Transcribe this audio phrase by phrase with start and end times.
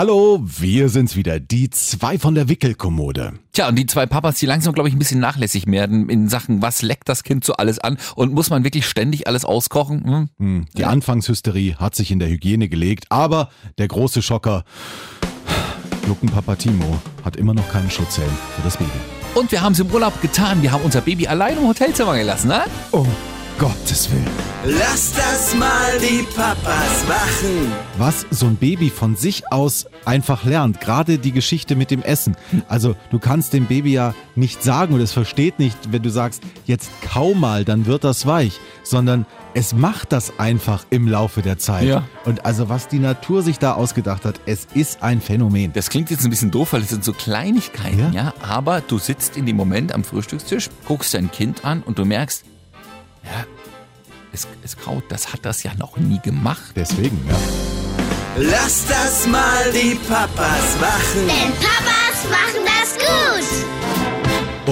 [0.00, 3.34] Hallo, wir sind's wieder, die zwei von der Wickelkommode.
[3.52, 6.62] Tja, und die zwei Papas, die langsam, glaube ich, ein bisschen nachlässig werden in Sachen,
[6.62, 10.02] was leckt das Kind so alles an und muss man wirklich ständig alles auskochen?
[10.02, 10.28] Hm?
[10.38, 14.64] Hm, die Anfangshysterie hat sich in der Hygiene gelegt, aber der große Schocker,
[16.08, 18.88] Luckenpapa Timo, hat immer noch keinen Schutzhelm für das Baby.
[19.34, 20.62] Und wir haben es im Urlaub getan.
[20.62, 22.62] Wir haben unser Baby allein im Hotelzimmer gelassen, ne?
[22.92, 23.04] Oh
[23.60, 24.24] Gottes Willen.
[24.64, 25.68] Lass das mal
[26.00, 27.70] die Papas machen.
[27.98, 32.38] Was so ein Baby von sich aus einfach lernt, gerade die Geschichte mit dem Essen.
[32.68, 36.42] Also du kannst dem Baby ja nicht sagen und es versteht nicht, wenn du sagst,
[36.64, 41.58] jetzt kau mal, dann wird das weich, sondern es macht das einfach im Laufe der
[41.58, 41.86] Zeit.
[41.86, 42.04] Ja.
[42.24, 45.74] Und also was die Natur sich da ausgedacht hat, es ist ein Phänomen.
[45.74, 48.10] Das klingt jetzt ein bisschen doof, weil es sind so Kleinigkeiten, Ja.
[48.10, 48.34] ja.
[48.40, 52.44] Aber du sitzt in dem Moment am Frühstückstisch, guckst dein Kind an und du merkst,
[53.24, 53.44] ja,
[54.32, 56.72] es, es kaut, das hat das ja noch nie gemacht.
[56.76, 57.36] Deswegen, ja.
[58.36, 61.26] Lass das mal die Papas machen.
[61.26, 63.66] Denn Papas machen das gut.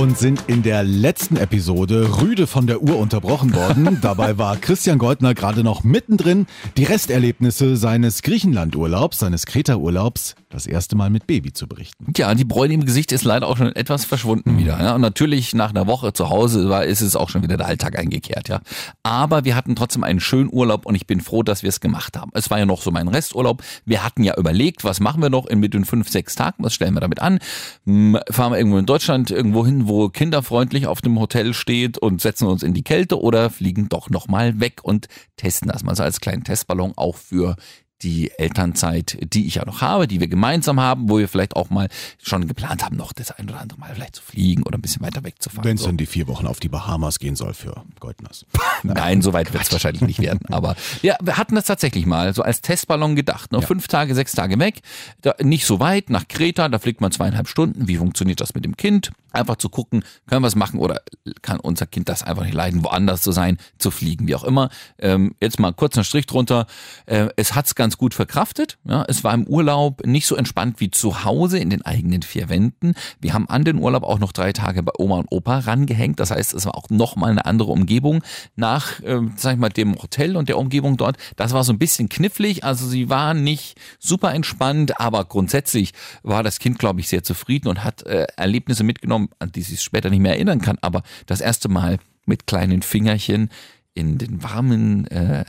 [0.00, 3.98] Und sind in der letzten Episode rüde von der Uhr unterbrochen worden.
[4.02, 6.46] Dabei war Christian Goldner gerade noch mittendrin,
[6.76, 12.12] die Resterlebnisse seines Griechenland-Urlaubs, seines Kreta-Urlaubs, das erste Mal mit Baby zu berichten.
[12.16, 14.80] Ja, die Bräune im Gesicht ist leider auch schon etwas verschwunden wieder.
[14.80, 14.94] Ja.
[14.94, 17.98] Und natürlich nach einer Woche zu Hause war, ist es auch schon wieder der Alltag
[17.98, 18.48] eingekehrt.
[18.48, 18.60] Ja.
[19.02, 22.16] Aber wir hatten trotzdem einen schönen Urlaub und ich bin froh, dass wir es gemacht
[22.16, 22.30] haben.
[22.34, 23.62] Es war ja noch so mein Resturlaub.
[23.84, 26.74] Wir hatten ja überlegt, was machen wir noch in mit den fünf, sechs Tagen, was
[26.74, 27.38] stellen wir damit an?
[27.84, 32.20] Hm, Fahren wir irgendwo in Deutschland irgendwo hin, wo kinderfreundlich auf dem Hotel steht und
[32.20, 36.02] setzen uns in die Kälte oder fliegen doch nochmal weg und testen das mal so
[36.02, 37.56] als kleinen Testballon auch für
[38.02, 41.70] die Elternzeit, die ich ja noch habe, die wir gemeinsam haben, wo wir vielleicht auch
[41.70, 41.88] mal
[42.22, 45.02] schon geplant haben, noch das ein oder andere Mal vielleicht zu fliegen oder ein bisschen
[45.02, 45.64] weiter wegzufahren.
[45.64, 45.86] Wenn es So.
[45.88, 48.46] dann die vier Wochen auf die Bahamas gehen soll für Goldners.
[48.82, 50.40] Nein, so weit wird es wahrscheinlich nicht werden.
[50.50, 53.52] Aber ja, wir hatten das tatsächlich mal so als Testballon gedacht.
[53.52, 54.80] Noch fünf Tage, sechs Tage weg.
[55.22, 57.88] Da, nicht so weit nach Kreta, da fliegt man zweieinhalb Stunden.
[57.88, 59.10] Wie funktioniert das mit dem Kind?
[59.32, 61.02] Einfach zu gucken, können wir es machen oder
[61.42, 64.70] kann unser Kind das einfach nicht leiden, woanders zu sein, zu fliegen, wie auch immer.
[64.98, 66.66] Ähm, jetzt mal kurz einen Strich drunter.
[67.06, 68.76] Äh, es hat's ganz gut verkraftet.
[68.84, 72.48] Ja, es war im Urlaub nicht so entspannt wie zu Hause in den eigenen vier
[72.48, 72.94] Wänden.
[73.20, 76.20] Wir haben an den Urlaub auch noch drei Tage bei Oma und Opa rangehängt.
[76.20, 78.22] Das heißt, es war auch nochmal eine andere Umgebung
[78.56, 81.16] nach, ähm, sag ich mal, dem Hotel und der Umgebung dort.
[81.36, 82.64] Das war so ein bisschen knifflig.
[82.64, 87.68] Also sie waren nicht super entspannt, aber grundsätzlich war das Kind, glaube ich, sehr zufrieden
[87.68, 90.78] und hat äh, Erlebnisse mitgenommen, an die sie sich später nicht mehr erinnern kann.
[90.82, 93.50] Aber das erste Mal mit kleinen Fingerchen
[93.94, 95.44] in den warmen äh,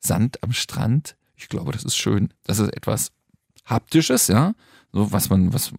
[0.00, 1.16] Sand am Strand.
[1.36, 2.28] Ich glaube, das ist schön.
[2.44, 3.12] Das ist etwas
[3.64, 4.54] Haptisches, ja.
[4.92, 5.72] So, was man, was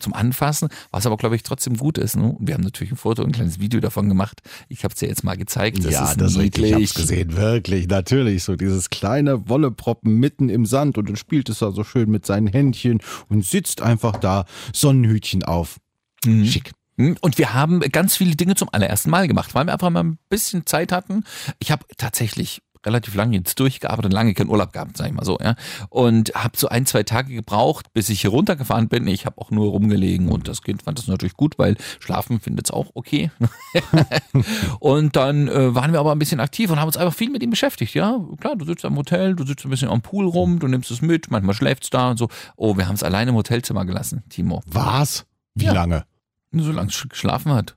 [0.00, 2.16] zum Anfassen, was aber, glaube ich, trotzdem gut ist.
[2.16, 2.32] Ne?
[2.32, 4.40] Und wir haben natürlich ein Foto, ein kleines Video davon gemacht.
[4.68, 5.84] Ich habe es dir jetzt mal gezeigt.
[5.84, 6.64] Das ja, ist das ist richtig.
[6.64, 6.88] Ich niedlich.
[6.90, 8.42] hab's gesehen, wirklich, natürlich.
[8.42, 12.26] So dieses kleine Wolleproppen mitten im Sand und dann spielt es da so schön mit
[12.26, 15.76] seinen Händchen und sitzt einfach da, Sonnenhütchen auf.
[16.24, 16.72] Schick.
[16.98, 20.02] Hm, Und wir haben ganz viele Dinge zum allerersten Mal gemacht, weil wir einfach mal
[20.02, 21.24] ein bisschen Zeit hatten.
[21.60, 25.38] Ich habe tatsächlich relativ lange jetzt durchgearbeitet, lange keinen Urlaub gehabt, sag ich mal so,
[25.42, 25.56] ja.
[25.90, 29.06] Und habe so ein, zwei Tage gebraucht, bis ich hier runtergefahren bin.
[29.08, 32.68] Ich habe auch nur rumgelegen und das Kind fand das natürlich gut, weil schlafen findet
[32.68, 33.30] es auch okay.
[34.80, 37.42] und dann äh, waren wir aber ein bisschen aktiv und haben uns einfach viel mit
[37.42, 38.20] ihm beschäftigt, ja.
[38.40, 41.02] Klar, du sitzt am Hotel, du sitzt ein bisschen am Pool rum, du nimmst es
[41.02, 42.28] mit, manchmal schläft's da und so.
[42.56, 44.62] Oh, wir haben es alleine im Hotelzimmer gelassen, Timo.
[44.66, 45.26] Was?
[45.54, 45.72] Wie Ja.
[45.72, 46.04] lange?
[46.52, 47.76] Nur solange es geschlafen hat.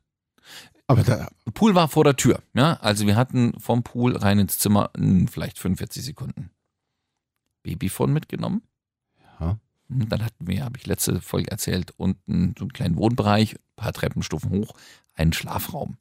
[0.90, 2.42] Aber da, Pool war vor der Tür.
[2.56, 6.50] Ja, also wir hatten vom Pool rein ins Zimmer mh, vielleicht 45 Sekunden.
[7.62, 8.64] Babyphone mitgenommen.
[9.40, 9.60] Ja.
[9.88, 13.76] Und Dann hatten wir, habe ich letzte Folge erzählt, unten so einen kleinen Wohnbereich, ein
[13.76, 14.74] paar Treppenstufen hoch,
[15.14, 15.98] einen Schlafraum.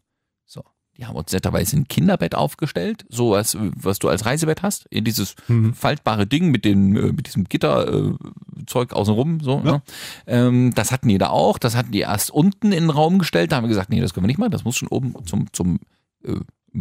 [0.99, 5.05] Die haben uns netterweise ein Kinderbett aufgestellt, so was, was du als Reisebett hast, in
[5.05, 5.73] dieses Mhm.
[5.75, 9.41] faltbare Ding mit, den, äh, mit diesem Gitterzeug äh, außenrum.
[9.41, 9.73] So, Ja.
[9.73, 9.83] ne?
[10.27, 11.59] ähm, das hatten die da auch.
[11.59, 13.53] Das hatten die erst unten in den Raum gestellt.
[13.53, 14.51] Da haben wir gesagt, nee, das können wir nicht machen.
[14.51, 15.79] Das muss schon oben zum, zum
[16.25, 16.35] äh,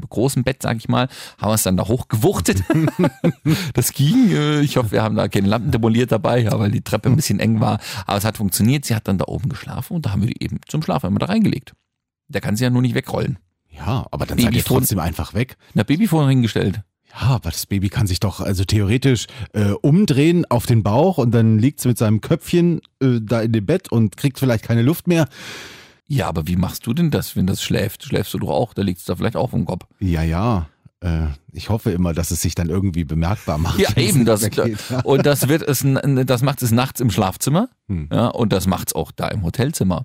[0.09, 1.07] großen Bett, sag ich mal.
[1.37, 2.63] Haben wir es dann da hochgewuchtet.
[3.73, 4.31] das ging.
[4.31, 7.15] Äh, ich hoffe, wir haben da keine Lampen demoliert dabei, ja, weil die Treppe ein
[7.15, 7.79] bisschen eng war.
[8.07, 8.83] Aber es hat funktioniert.
[8.85, 11.19] Sie hat dann da oben geschlafen und da haben wir die eben zum Schlafen immer
[11.19, 11.73] da reingelegt.
[12.29, 13.37] Der kann sie ja nur nicht wegrollen.
[13.77, 15.57] Ja, aber dann seid ihr trotzdem einfach weg.
[15.73, 16.81] Na, Babyphone hingestellt.
[17.11, 21.31] Ja, aber das Baby kann sich doch also theoretisch äh, umdrehen auf den Bauch und
[21.31, 24.81] dann liegt es mit seinem Köpfchen äh, da in dem Bett und kriegt vielleicht keine
[24.81, 25.27] Luft mehr.
[26.07, 28.03] Ja, aber wie machst du denn das, wenn das schläft?
[28.03, 28.73] Schläfst du doch auch?
[28.73, 29.85] Da liegt es da vielleicht auch im Kopf.
[29.99, 30.67] Ja, ja.
[31.01, 33.79] Äh, ich hoffe immer, dass es sich dann irgendwie bemerkbar macht.
[33.79, 34.25] Ja, eben.
[34.25, 34.47] Das.
[34.55, 34.99] Ja.
[35.03, 35.85] und das wird es,
[36.25, 37.69] das macht es nachts im Schlafzimmer.
[37.87, 38.09] Hm.
[38.11, 40.03] Ja, und das macht es auch da im Hotelzimmer.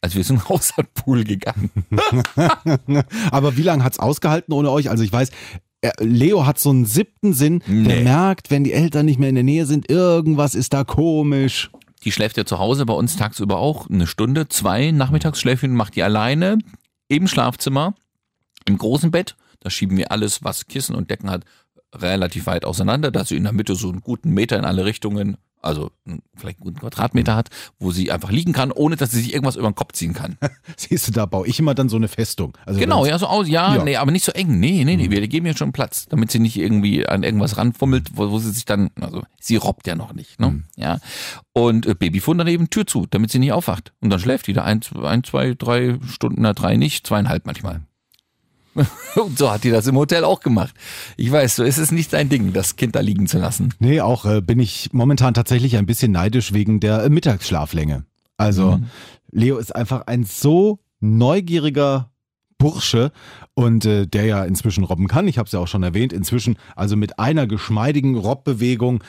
[0.00, 1.70] Also wir sind raus an Pool gegangen.
[3.30, 4.90] Aber wie lange hat's ausgehalten ohne euch?
[4.90, 5.30] Also ich weiß,
[5.80, 8.02] er, Leo hat so einen siebten Sinn, der Nee.
[8.04, 11.70] merkt, wenn die Eltern nicht mehr in der Nähe sind, irgendwas ist da komisch.
[12.04, 16.02] Die schläft ja zu Hause bei uns tagsüber auch eine Stunde, zwei Nachmittagsschläfchen macht die
[16.02, 16.58] alleine
[17.08, 17.94] im Schlafzimmer,
[18.66, 19.36] im großen Bett.
[19.60, 21.44] Da schieben wir alles, was Kissen und Decken hat,
[21.94, 25.36] relativ weit auseinander, dass sie in der Mitte so einen guten Meter in alle Richtungen,
[25.62, 29.20] also einen- vielleicht einen guten Quadratmeter hat, wo sie einfach liegen kann, ohne dass sie
[29.20, 30.36] sich irgendwas über den Kopf ziehen kann.
[30.76, 32.56] Siehst du, da baue ich immer dann so eine Festung.
[32.66, 33.84] Also Genau, ja, so aus, ja, Ja.
[33.84, 34.58] nee, aber nicht so eng.
[34.60, 38.10] Nee, nee, nee, wir geben ihr schon Platz, damit sie nicht irgendwie an irgendwas ranfummelt,
[38.14, 40.62] wo, wo sie sich dann, also sie robbt ja noch nicht, ne?
[40.76, 40.98] Ja.
[41.52, 43.92] Und äh, Babyfund daneben Tür zu, damit sie nicht aufwacht.
[44.00, 47.80] Und dann schläft die da ein, ein zwei, drei Stunden, na drei nicht, zweieinhalb manchmal.
[49.16, 50.74] Und so hat die das im Hotel auch gemacht.
[51.16, 53.74] Ich weiß, so ist es nicht dein Ding, das Kind da liegen zu lassen.
[53.78, 58.04] Nee, auch äh, bin ich momentan tatsächlich ein bisschen neidisch wegen der äh, Mittagsschlaflänge.
[58.36, 58.80] Also
[59.32, 62.10] Leo ist einfach ein so neugieriger
[62.58, 63.12] Bursche
[63.54, 65.28] und äh, der ja inzwischen robben kann.
[65.28, 66.12] Ich habe es ja auch schon erwähnt.
[66.12, 69.02] Inzwischen also mit einer geschmeidigen Robbbewegung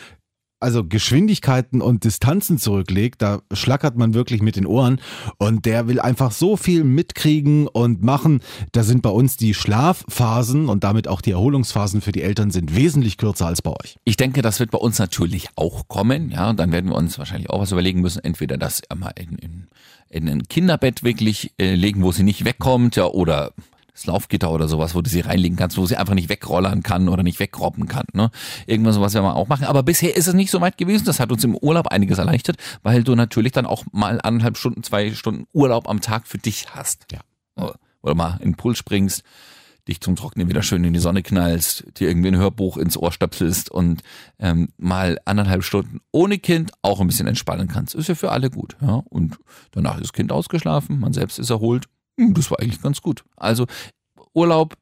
[0.60, 5.00] also Geschwindigkeiten und Distanzen zurücklegt, da schlackert man wirklich mit den Ohren
[5.38, 8.42] und der will einfach so viel mitkriegen und machen.
[8.72, 12.76] Da sind bei uns die Schlafphasen und damit auch die Erholungsphasen für die Eltern sind
[12.76, 13.98] wesentlich kürzer als bei euch.
[14.04, 17.18] Ich denke, das wird bei uns natürlich auch kommen, ja, und dann werden wir uns
[17.18, 19.68] wahrscheinlich auch was überlegen müssen, entweder das mal in, in,
[20.10, 23.54] in ein Kinderbett wirklich äh, legen, wo sie nicht wegkommt, ja, oder
[24.00, 27.10] das Laufgitter oder sowas, wo du sie reinlegen kannst, wo sie einfach nicht wegrollern kann
[27.10, 28.32] oder nicht wegrobben kann, ne?
[28.66, 29.66] Irgendwas sowas werden wir auch machen.
[29.66, 31.06] Aber bisher ist es nicht so weit gewesen.
[31.06, 34.84] Das hat uns im Urlaub einiges erleichtert, weil du natürlich dann auch mal anderthalb Stunden,
[34.84, 37.06] zwei Stunden Urlaub am Tag für dich hast.
[37.12, 37.20] Ja.
[38.02, 39.24] Oder mal in den Pool springst,
[39.88, 43.12] dich zum Trocknen wieder schön in die Sonne knallst, dir irgendwie ein Hörbuch ins Ohr
[43.12, 44.04] stöpselst und
[44.38, 47.96] ähm, mal anderthalb Stunden ohne Kind auch ein bisschen entspannen kannst.
[47.96, 48.78] Ist ja für alle gut.
[48.82, 49.02] Ja?
[49.10, 49.38] Und
[49.72, 51.88] danach ist das Kind ausgeschlafen, man selbst ist erholt.
[52.20, 53.24] Hm, Das war eigentlich ganz gut.
[53.38, 53.66] Also
[54.34, 54.76] Urlaub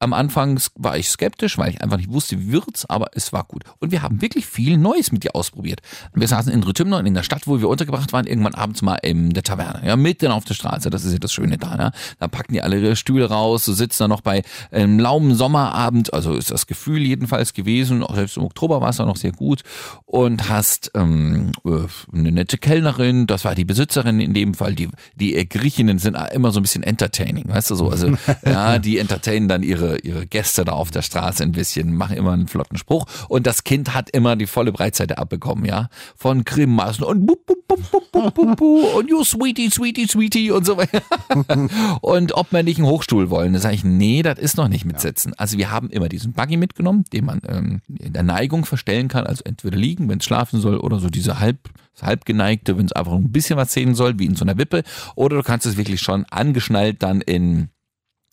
[0.00, 3.44] am Anfang war ich skeptisch, weil ich einfach nicht wusste, wie wird's, aber es war
[3.44, 3.64] gut.
[3.78, 5.80] Und wir haben wirklich viel Neues mit dir ausprobiert.
[6.14, 8.96] Wir saßen in Rütümner und in der Stadt, wo wir untergebracht waren, irgendwann abends mal
[8.96, 10.88] in der Taverne, ja, mitten auf der Straße.
[10.88, 11.92] Das ist ja das Schöne da, ne?
[12.18, 16.14] Da packen die alle ihre Stühle raus, du sitzt da noch bei einem laumen Sommerabend,
[16.14, 19.32] also ist das Gefühl jedenfalls gewesen, auch selbst im Oktober war es auch noch sehr
[19.32, 19.62] gut
[20.06, 21.70] und hast ähm, äh,
[22.12, 26.52] eine nette Kellnerin, das war die Besitzerin in dem Fall, die, die Griechinnen sind immer
[26.52, 28.12] so ein bisschen entertaining, weißt du so, also
[28.46, 32.32] ja, die entertainen dann ihre, ihre Gäste da auf der Straße ein bisschen, machen immer
[32.32, 33.06] einen flotten Spruch.
[33.28, 37.66] Und das Kind hat immer die volle Breitseite abbekommen, ja, von Grimassen und bup, bup,
[37.68, 41.02] bup, bup, bup, bup, bup, und you sweetie, sweetie, sweetie und so weiter.
[42.00, 44.84] und ob wir nicht einen Hochstuhl wollen, da sage ich, nee, das ist noch nicht
[44.84, 45.34] mit Sitzen.
[45.36, 49.26] Also wir haben immer diesen Buggy mitgenommen, den man ähm, in der Neigung verstellen kann,
[49.26, 51.58] also entweder liegen, wenn es schlafen soll, oder so diese halb
[52.02, 54.82] halbgeneigte, wenn es einfach ein bisschen was sehen soll, wie in so einer Wippe,
[55.16, 57.68] oder du kannst es wirklich schon angeschnallt dann in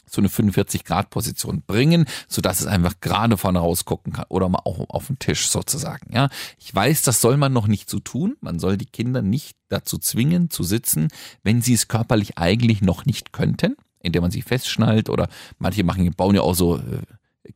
[0.09, 4.49] so eine 45 Grad Position bringen, so dass es einfach gerade vorne rausgucken kann oder
[4.49, 6.13] mal auch auf dem Tisch sozusagen.
[6.13, 8.35] Ja, ich weiß, das soll man noch nicht so tun.
[8.41, 11.09] Man soll die Kinder nicht dazu zwingen zu sitzen,
[11.43, 15.27] wenn sie es körperlich eigentlich noch nicht könnten, indem man sie festschnallt oder
[15.59, 17.01] manche machen bauen ja auch so äh,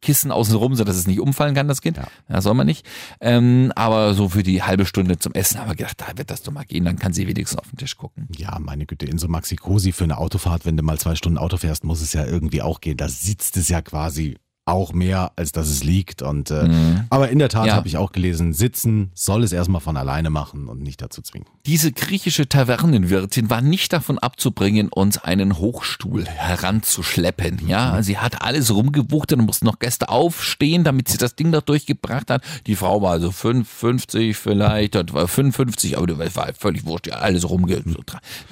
[0.01, 1.99] Kissen außen rum, so dass es nicht umfallen kann, das Kind.
[2.27, 2.41] Ja.
[2.41, 2.85] soll man nicht.
[3.19, 6.43] Ähm, aber so für die halbe Stunde zum Essen haben wir gedacht, da wird das
[6.43, 8.27] doch mal gehen, dann kann sie wenigstens auf den Tisch gucken.
[8.35, 11.57] Ja, meine Güte, in so Maxi-Cosi für eine Autofahrt, wenn du mal zwei Stunden Auto
[11.57, 12.97] fährst, muss es ja irgendwie auch gehen.
[12.97, 14.37] Da sitzt es ja quasi
[14.71, 16.21] auch mehr, als dass es liegt.
[16.21, 16.67] Und äh,
[17.09, 17.75] aber in der Tat Ja.
[17.75, 21.47] habe ich auch gelesen, sitzen soll es erstmal von alleine machen und nicht dazu zwingen.
[21.65, 27.67] Diese griechische Tavernenwirtin war nicht davon abzubringen, uns einen Hochstuhl heranzuschleppen.
[27.67, 31.61] Ja, sie hat alles rumgewuchtet und mussten noch Gäste aufstehen, damit sie das Ding da
[31.61, 32.43] durchgebracht hat.
[32.67, 37.15] Die Frau war so 55 vielleicht, das war 55, aber das war völlig wurscht, ja,
[37.15, 37.83] alles rumge...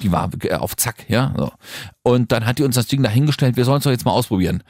[0.02, 1.32] Die war äh, auf Zack, ja.
[1.36, 1.50] So.
[2.02, 4.12] Und dann hat die uns das Ding da hingestellt, wir sollen es doch jetzt mal
[4.12, 4.62] ausprobieren.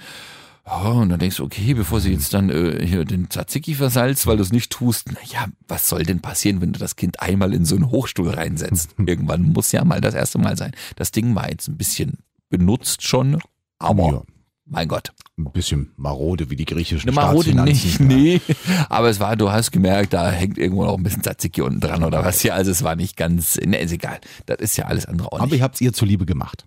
[0.64, 4.26] Oh, und dann denkst du, okay, bevor sie jetzt dann äh, hier den Tzatziki versalzt,
[4.26, 7.52] weil du es nicht tust, naja, was soll denn passieren, wenn du das Kind einmal
[7.54, 8.90] in so einen Hochstuhl reinsetzt?
[9.04, 10.72] Irgendwann muss ja mal das erste Mal sein.
[10.96, 12.18] Das Ding war jetzt ein bisschen
[12.50, 13.38] benutzt schon,
[13.78, 14.22] aber Ja.
[14.66, 18.06] mein Gott, Ein bisschen marode wie die griechischen eine Marode nicht, Staatsfinanzen.
[18.06, 18.40] nee.
[18.88, 22.04] Aber es war, du hast gemerkt, da hängt irgendwo noch ein bisschen Tzatziki unten dran
[22.04, 22.54] oder was hier.
[22.54, 24.20] Also es war nicht ganz, ne, ist egal.
[24.46, 25.42] Das ist ja alles andere auch nicht.
[25.42, 26.66] Aber ihr habt es ihr zuliebe gemacht.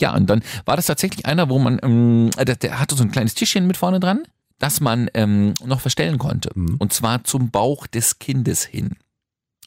[0.00, 3.10] Ja, und dann war das tatsächlich einer, wo man, ähm, der, der hatte so ein
[3.10, 4.22] kleines Tischchen mit vorne dran,
[4.58, 6.50] das man ähm, noch verstellen konnte.
[6.54, 8.96] Und zwar zum Bauch des Kindes hin.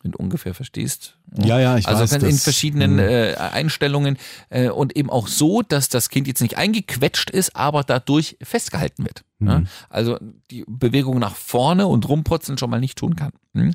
[0.05, 1.17] Mit ungefähr verstehst.
[1.43, 2.99] Ja, ja, ich also weiß, in das- verschiedenen Mhm.
[2.99, 4.17] äh, Einstellungen
[4.49, 9.03] äh, und eben auch so, dass das Kind jetzt nicht eingequetscht ist, aber dadurch festgehalten
[9.03, 9.23] wird.
[9.39, 9.63] Ja?
[9.89, 10.17] Also
[10.49, 13.31] die Bewegung nach vorne und rumputzen schon mal nicht tun kann.
[13.53, 13.73] Hm?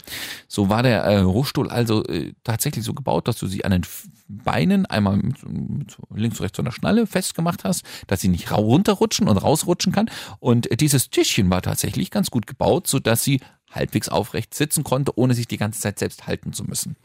[0.48, 3.82] So war der äh, Hochstuhl also äh, tatsächlich so gebaut, dass du sie an den
[4.28, 9.28] Beinen einmal mit, mit links, rechts so einer Schnalle festgemacht hast, dass sie nicht runterrutschen
[9.28, 10.08] und rausrutschen kann.
[10.38, 15.16] Und dieses Tischchen war tatsächlich ganz gut gebaut, so dass sie halbwegs aufrecht sitzen konnte,
[15.16, 16.96] ohne sich die ganze Zeit selbst halten zu müssen.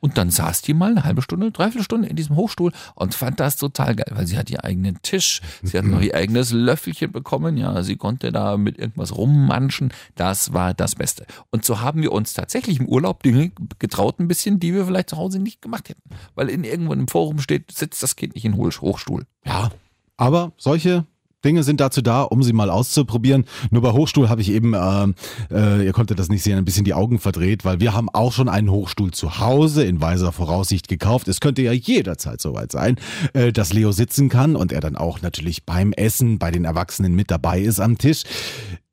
[0.00, 3.40] Und dann saß die mal eine halbe Stunde, dreiviertel Stunde in diesem Hochstuhl und fand
[3.40, 7.12] das total geil, weil sie hat ihren eigenen Tisch, sie hat noch ihr eigenes Löffelchen
[7.12, 11.26] bekommen, ja, sie konnte da mit irgendwas rummanschen, das war das Beste.
[11.50, 15.10] Und so haben wir uns tatsächlich im Urlaub Dinge getraut ein bisschen, die wir vielleicht
[15.10, 16.02] zu Hause nicht gemacht hätten.
[16.34, 19.26] Weil in irgendwo im Forum steht, sitzt das Kind nicht in Hoch- Hochstuhl.
[19.44, 19.70] Ja,
[20.16, 21.04] aber solche
[21.44, 23.44] Dinge sind dazu da, um sie mal auszuprobieren.
[23.70, 25.14] Nur bei Hochstuhl habe ich eben, ähm,
[25.50, 28.32] äh, ihr konntet das nicht sehen, ein bisschen die Augen verdreht, weil wir haben auch
[28.32, 31.28] schon einen Hochstuhl zu Hause in weiser Voraussicht gekauft.
[31.28, 32.96] Es könnte ja jederzeit soweit sein,
[33.32, 37.14] äh, dass Leo sitzen kann und er dann auch natürlich beim Essen bei den Erwachsenen
[37.14, 38.24] mit dabei ist am Tisch.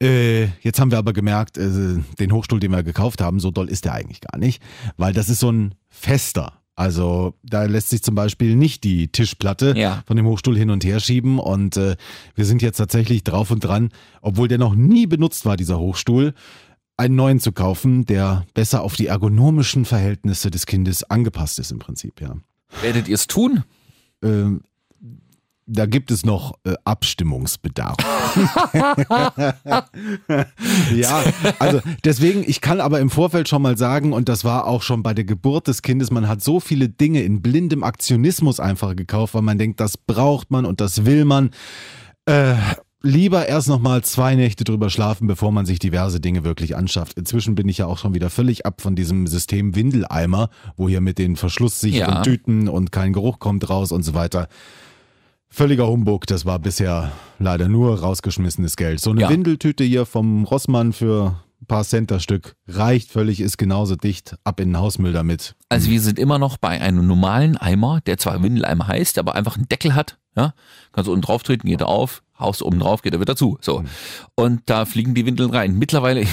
[0.01, 3.70] Äh, jetzt haben wir aber gemerkt, äh, den Hochstuhl, den wir gekauft haben, so doll
[3.70, 4.62] ist der eigentlich gar nicht,
[4.98, 6.61] weil das ist so ein fester.
[6.81, 10.01] Also da lässt sich zum Beispiel nicht die Tischplatte Ja.
[10.07, 11.95] von dem Hochstuhl hin und her schieben und äh,
[12.33, 13.89] wir sind jetzt tatsächlich drauf und dran,
[14.23, 16.33] obwohl der noch nie benutzt war, dieser Hochstuhl,
[16.97, 21.77] einen neuen zu kaufen, der besser auf die ergonomischen Verhältnisse des Kindes angepasst ist im
[21.77, 22.35] Prinzip, ja.
[22.81, 23.63] Werdet ihr es tun?
[24.23, 24.61] Ähm,
[25.65, 27.98] da gibt es noch äh, Abstimmungsbedarf.
[30.96, 31.24] ja,
[31.60, 35.03] also deswegen, ich kann aber im Vorfeld schon mal sagen, und das war auch schon
[35.03, 39.34] bei der Geburt des Kindes, man hat so viele Dinge in blindem Aktionismus einfach gekauft,
[39.34, 41.51] weil man denkt, das braucht man und das will man.
[42.25, 42.56] Äh,
[43.03, 47.18] lieber erst noch mal zwei Nächte drüber schlafen, bevor man sich diverse Dinge wirklich anschafft.
[47.18, 51.01] Inzwischen bin ich ja auch schon wieder völlig ab von diesem System Windeleimer, wo hier
[51.01, 52.22] mit den verschlusssicheren Ja.
[52.22, 54.48] Tüten und kein Geruch kommt raus und so weiter.
[55.53, 59.01] Völliger Humbug, das war bisher leider nur rausgeschmissenes Geld.
[59.01, 59.29] So eine Ja.
[59.29, 64.36] Windeltüte hier vom Rossmann für ein paar Cent das Stück reicht völlig, ist genauso dicht,
[64.44, 65.56] ab in den Hausmüll damit.
[65.70, 69.58] Also wir sind immer noch bei einem normalen Eimer, der zwar Windeleimer heißt, aber einfach
[69.58, 70.18] einen Deckel hat.
[70.36, 70.53] Ja,
[70.94, 73.58] kannst du unten drauf treten, geht er auf, haust oben drauf, geht er wieder zu.
[73.60, 73.84] So.
[74.36, 75.77] Und da fliegen die Windeln rein.
[75.77, 76.30] Mittlerweile, ich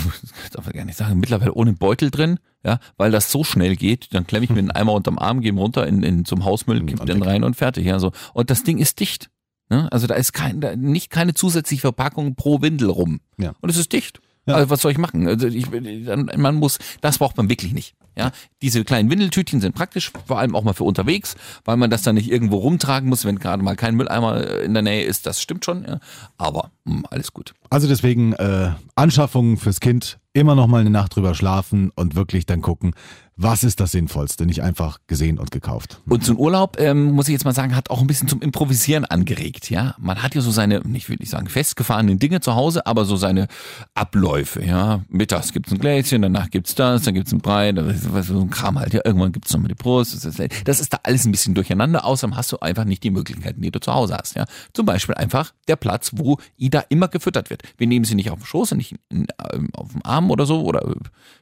[0.52, 4.26] darf gar nicht sagen, mittlerweile ohne Beutel drin, ja, weil das so schnell geht, dann
[4.26, 7.08] klemme ich mir den Eimer unterm Arm, gehe runter in, in, zum Hausmüll, kipp und
[7.08, 7.86] den rein und fertig.
[7.86, 8.12] Ja, so.
[8.34, 9.30] Und das Ding ist dicht.
[9.68, 9.90] Ne?
[9.92, 13.20] Also da ist kein, da, nicht keine zusätzliche Verpackung pro Windel rum.
[13.36, 13.52] Ja.
[13.60, 14.20] Und es ist dicht.
[14.48, 14.54] Ja.
[14.54, 15.26] Also was soll ich machen?
[15.26, 17.94] Also ich, man muss, das braucht man wirklich nicht.
[18.16, 22.02] Ja, diese kleinen Windeltütchen sind praktisch, vor allem auch mal für unterwegs, weil man das
[22.02, 25.24] dann nicht irgendwo rumtragen muss, wenn gerade mal kein Mülleimer äh, in der Nähe ist.
[25.26, 26.00] Das stimmt schon, ja.
[26.36, 27.54] aber mh, alles gut.
[27.70, 32.44] Also deswegen äh, Anschaffungen fürs Kind, immer noch mal eine Nacht drüber schlafen und wirklich
[32.44, 32.94] dann gucken,
[33.40, 36.00] was ist das Sinnvollste, nicht einfach gesehen und gekauft.
[36.08, 38.42] Und so ein Urlaub, ähm, muss ich jetzt mal sagen, hat auch ein bisschen zum
[38.42, 39.70] Improvisieren angeregt.
[39.70, 43.04] Ja, man hat ja so seine, nicht will ich sagen festgefahrenen Dinge zu Hause, aber
[43.04, 43.46] so seine
[43.94, 44.64] Abläufe.
[44.64, 48.26] Ja, mittags gibt's ein Gläschen, danach gibt's das, dann gibt's ein Brei, dann ist was,
[48.26, 48.92] so ein Kram halt.
[48.92, 50.16] Ja, irgendwann gibt's noch mal die Brust.
[50.16, 52.04] Das ist, das ist da alles ein bisschen durcheinander.
[52.04, 54.34] Außerdem hast du einfach nicht die Möglichkeiten, die du zu Hause hast.
[54.34, 57.62] Ja, zum Beispiel einfach der Platz, wo Ida immer gefüttert wird.
[57.76, 60.82] Wir nehmen sie nicht auf dem Schoß, nicht ähm, auf dem Arm oder so oder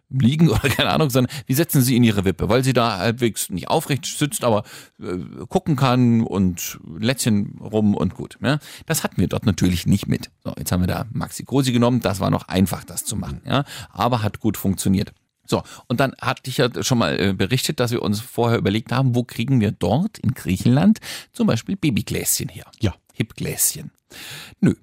[0.08, 3.50] Liegen oder keine Ahnung, sondern wir setzen sie in ihre Wippe, weil sie da halbwegs
[3.50, 4.64] nicht aufrecht sitzt, aber
[5.00, 8.38] äh, gucken kann und Lätzchen rum und gut.
[8.42, 8.58] Ja?
[8.86, 10.30] Das hatten wir dort natürlich nicht mit.
[10.44, 13.40] So, jetzt haben wir da Maxi Cosi genommen, das war noch einfach, das zu machen,
[13.44, 15.12] ja, aber hat gut funktioniert.
[15.48, 18.90] So, und dann hatte ich ja schon mal äh, berichtet, dass wir uns vorher überlegt
[18.90, 20.98] haben, wo kriegen wir dort in Griechenland
[21.32, 22.64] zum Beispiel Babygläschen her?
[22.80, 22.94] Ja.
[23.16, 23.92] Hipgläschen.
[24.60, 24.75] Nö,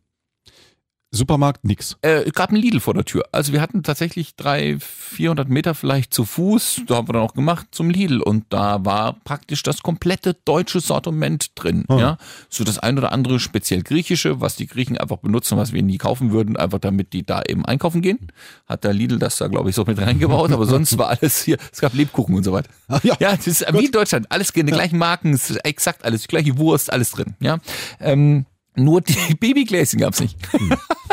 [1.14, 1.96] Supermarkt nix.
[2.02, 3.24] äh, gab ein Lidl vor der Tür.
[3.32, 7.36] Also wir hatten tatsächlich drei, 400 Meter vielleicht zu Fuß, da haben wir dann auch
[7.36, 8.20] gemacht, zum Lidl.
[8.20, 11.86] Und da war praktisch das komplette deutsche Sortiment drin.
[11.90, 12.18] Ja,
[12.50, 16.00] so das ein oder andere speziell griechische, was die Griechen einfach benutzen, was wir nie
[16.00, 18.32] kaufen würden, einfach damit die da eben einkaufen gehen.
[18.66, 20.52] Hat der Lidl das da, glaube ich, so mit reingebaut.
[20.52, 22.70] Aber sonst war alles hier, es gab Lebkuchen und so weiter.
[22.88, 23.16] Ach ja.
[23.20, 24.32] ja, das ist wie in Deutschland.
[24.32, 27.36] Alles die gleichen Marken, es ist exakt alles, die gleiche Wurst, alles drin.
[27.40, 27.60] Ja,
[28.00, 30.38] ähm, nur die Babygläschen gab's nicht.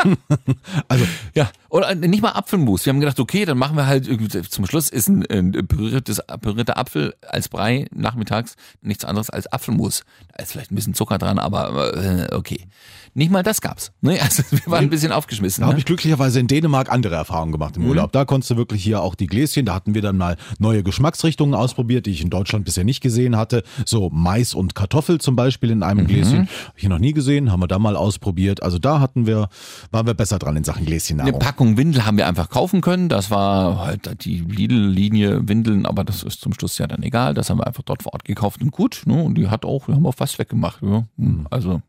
[0.87, 1.05] Also
[1.35, 2.85] Ja, oder nicht mal Apfelmus.
[2.85, 6.21] Wir haben gedacht, okay, dann machen wir halt irgendwie- zum Schluss ist ein, ein püriertes,
[6.41, 10.03] pürierter Apfel als Brei nachmittags nichts anderes als Apfelmus.
[10.35, 11.95] Da ist vielleicht ein bisschen Zucker dran, aber
[12.31, 12.67] äh, okay.
[13.13, 13.91] Nicht mal das gab's.
[14.01, 14.19] Ne?
[14.21, 15.61] Also wir waren ein bisschen aufgeschmissen.
[15.61, 15.79] Da habe Ne?
[15.79, 18.11] ich glücklicherweise in Dänemark andere Erfahrungen gemacht im Urlaub.
[18.13, 21.53] Da konntest du wirklich hier auch die Gläschen, da hatten wir dann mal neue Geschmacksrichtungen
[21.55, 23.63] ausprobiert, die ich in Deutschland bisher nicht gesehen hatte.
[23.85, 26.47] So Mais und Kartoffel zum Beispiel in einem Gläschen.
[26.67, 28.63] Hab ich noch nie gesehen, haben wir da mal ausprobiert.
[28.63, 29.49] Also da hatten wir,
[29.91, 31.39] waren wir besser dran in Sachen Eine Gläschennahrung.
[31.39, 33.09] Packung Packung Windel haben wir einfach kaufen können.
[33.09, 37.33] Das war halt die Lidl-Linie Windeln, aber das ist zum Schluss ja dann egal.
[37.33, 39.03] Das haben wir einfach dort vor Ort gekauft und gut.
[39.05, 39.21] Ne?
[39.21, 40.81] Und die hat auch, wir haben auch fast weggemacht.
[40.81, 41.03] Ja?
[41.17, 41.81] Hm, also,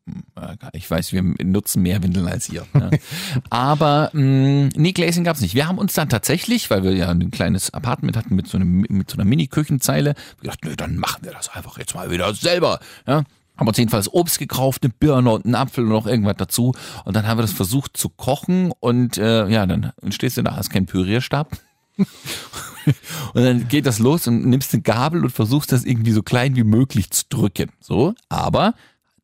[0.72, 2.66] ich weiß, wir nutzen mehr Windeln als ihr.
[2.74, 2.90] Ne?
[3.50, 5.54] aber mh, hm, nee, Gläschen gab es nicht.
[5.54, 8.84] Wir haben uns dann tatsächlich, weil wir ja ein kleines Apartment hatten mit so, einem,
[8.88, 12.80] mit so einer Mini-Küchenzeile, gedacht, nö, dann machen wir das einfach jetzt mal wieder selber.
[13.06, 13.22] Ja?
[13.62, 16.74] Haben uns jedenfalls Obst gekauft, eine Birne und einen Apfel und noch irgendwas dazu.
[17.04, 20.56] Und dann haben wir das versucht zu kochen und äh, ja, dann stehst du da,
[20.56, 21.56] hast keinen Pürierstab.
[21.96, 26.56] und dann geht das los und nimmst eine Gabel und versuchst das irgendwie so klein
[26.56, 27.70] wie möglich zu drücken.
[27.78, 28.74] So, aber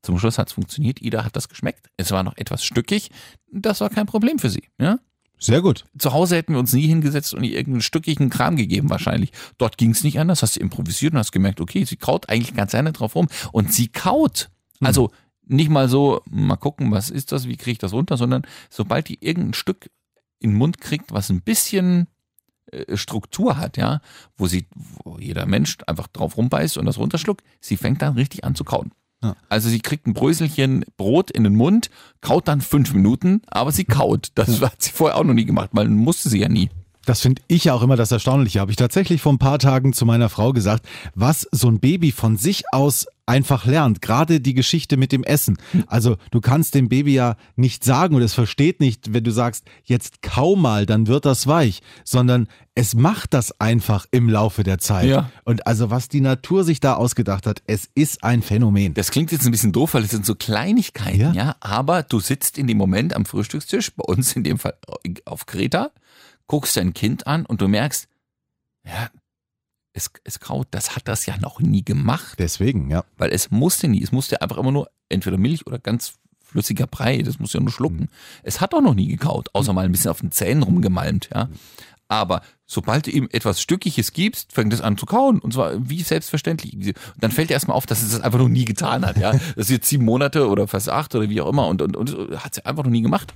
[0.02, 1.02] zum Schluss hat es funktioniert.
[1.02, 1.90] Ida hat das geschmeckt.
[1.96, 3.10] Es war noch etwas stückig.
[3.50, 4.68] Das war kein Problem für sie.
[4.78, 5.00] Ja?
[5.38, 5.84] Sehr gut.
[5.96, 9.30] Zu Hause hätten wir uns nie hingesetzt und ihr irgendeinen stückigen Kram gegeben wahrscheinlich.
[9.56, 12.54] Dort ging es nicht anders, hast du improvisiert und hast gemerkt, okay, sie kaut eigentlich
[12.54, 14.50] ganz gerne drauf rum und sie kaut.
[14.78, 14.86] Hm.
[14.86, 15.10] Also
[15.46, 19.08] nicht mal so, mal gucken, was ist das, wie kriege ich das runter, sondern sobald
[19.08, 19.90] die irgendein Stück
[20.40, 22.08] in den Mund kriegt, was ein bisschen
[22.70, 24.00] äh, Struktur hat, ja,
[24.36, 28.44] wo sie, wo jeder Mensch einfach drauf rumbeißt und das runterschluckt, sie fängt dann richtig
[28.44, 28.92] an zu kauen.
[29.22, 29.36] Ja.
[29.48, 33.84] Also sie kriegt ein Bröselchen Brot in den Mund, kaut dann fünf Minuten, aber sie
[33.84, 34.28] kaut.
[34.34, 36.70] Das hat sie vorher auch noch nie gemacht, weil musste sie ja nie.
[37.08, 38.60] Das finde ich ja auch immer das Erstaunliche.
[38.60, 42.12] Habe ich tatsächlich vor ein paar Tagen zu meiner Frau gesagt, was so ein Baby
[42.12, 44.02] von sich aus einfach lernt.
[44.02, 45.56] Gerade die Geschichte mit dem Essen.
[45.86, 49.64] Also du kannst dem Baby ja nicht sagen und es versteht nicht, wenn du sagst,
[49.84, 54.78] jetzt kau mal, dann wird das weich, sondern es macht das einfach im Laufe der
[54.78, 55.06] Zeit.
[55.06, 55.30] Ja.
[55.44, 58.92] Und also was die Natur sich da ausgedacht hat, es ist ein Phänomen.
[58.92, 61.32] Das klingt jetzt ein bisschen doof, weil es sind so Kleinigkeiten, ja.
[61.32, 64.74] ja, aber du sitzt in dem Moment am Frühstückstisch, bei uns in dem Fall
[65.24, 65.90] auf Kreta,
[66.48, 68.08] guckst dein Kind an und du merkst,
[68.84, 69.10] ja,
[69.92, 72.38] es, es kaut, das hat das ja noch nie gemacht.
[72.38, 73.04] Deswegen, ja.
[73.16, 77.22] Weil es musste nie, es musste einfach immer nur entweder Milch oder ganz flüssiger Brei,
[77.22, 78.00] das muss ja nur schlucken.
[78.00, 78.08] Mhm.
[78.42, 81.48] Es hat auch noch nie gekaut, außer mal ein bisschen auf den Zähnen rumgemalmt, ja.
[82.08, 85.40] Aber sobald du ihm etwas Stückiges gibst, fängt es an zu kauen.
[85.40, 86.72] Und zwar wie selbstverständlich.
[86.72, 89.18] Und dann fällt dir erstmal auf, dass es das einfach noch nie getan hat.
[89.18, 89.32] Ja?
[89.56, 91.66] Das ist jetzt sieben Monate oder fast acht oder wie auch immer.
[91.66, 93.34] Und, und, und hat es einfach noch nie gemacht.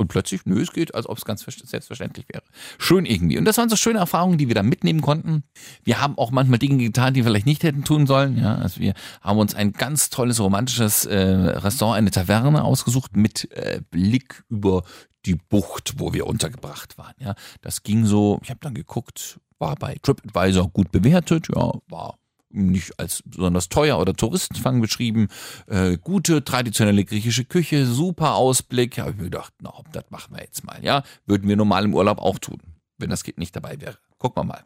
[0.00, 2.42] Und plötzlich, nö, es geht, als ob es ganz selbstverständlich wäre.
[2.78, 3.36] Schön irgendwie.
[3.36, 5.44] Und das waren so schöne Erfahrungen, die wir da mitnehmen konnten.
[5.84, 8.38] Wir haben auch manchmal Dinge getan, die wir vielleicht nicht hätten tun sollen.
[8.38, 13.52] Ja, also wir haben uns ein ganz tolles romantisches äh, Restaurant, eine Taverne ausgesucht mit
[13.52, 14.84] äh, Blick über
[15.26, 17.12] die Bucht, wo wir untergebracht waren.
[17.18, 18.40] Ja, das ging so.
[18.42, 21.48] Ich habe dann geguckt, war bei TripAdvisor gut bewertet.
[21.54, 22.19] Ja, war
[22.50, 25.28] nicht als besonders teuer oder Touristenfang beschrieben.
[25.66, 28.98] Äh, gute traditionelle griechische Küche, super Ausblick.
[28.98, 30.82] Habe ich mir gedacht, na, das machen wir jetzt mal.
[30.82, 32.58] Ja, würden wir normal im Urlaub auch tun,
[32.98, 33.98] wenn das Kind nicht dabei wäre.
[34.18, 34.64] Gucken wir mal.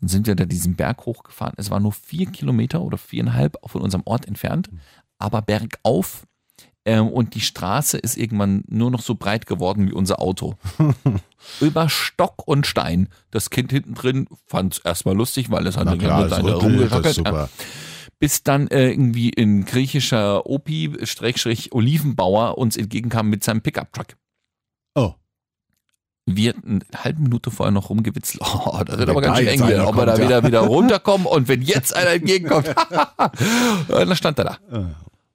[0.00, 1.54] Dann sind wir da diesen Berg hochgefahren.
[1.56, 4.70] Es war nur vier Kilometer oder viereinhalb von unserem Ort entfernt,
[5.18, 6.26] aber bergauf
[6.84, 10.56] ähm, und die Straße ist irgendwann nur noch so breit geworden wie unser Auto.
[11.60, 13.08] Über Stock und Stein.
[13.30, 17.22] Das Kind hinten drin fand es erstmal lustig, weil es hat eine rumgeschackelt.
[18.18, 24.16] Bis dann äh, irgendwie ein griechischer Opi-Olivenbauer uns entgegenkam mit seinem Pickup-Truck.
[24.94, 25.14] Oh
[26.36, 28.42] wir eine halbe Minute vorher noch rumgewitzelt.
[28.52, 31.62] Oh, das wird aber ganz schön eng ob wir da wieder, wieder runterkommen und wenn
[31.62, 32.72] jetzt einer entgegenkommt,
[33.88, 34.58] dann stand er da.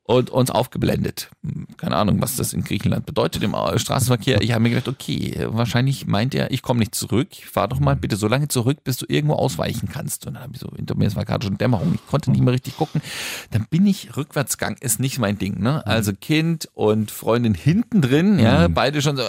[0.08, 1.32] Und uns aufgeblendet.
[1.78, 4.40] Keine Ahnung, was das in Griechenland bedeutet im Straßenverkehr.
[4.42, 7.30] Ich habe mir gedacht, okay, wahrscheinlich meint er, ich komme nicht zurück.
[7.34, 10.28] Fahr doch mal bitte so lange zurück, bis du irgendwo ausweichen kannst.
[10.28, 12.44] Und dann habe ich so, hinter mir, es war gerade schon Dämmerung, ich konnte nicht
[12.44, 13.02] mehr richtig gucken.
[13.50, 15.84] Dann bin ich, Rückwärtsgang ist nicht mein Ding, ne?
[15.88, 18.76] Also Kind und Freundin hinten drin, ja, mhm.
[18.76, 19.26] beide schon so, äh,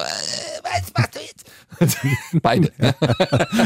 [0.62, 1.51] was machst du jetzt?
[2.43, 2.73] Beide.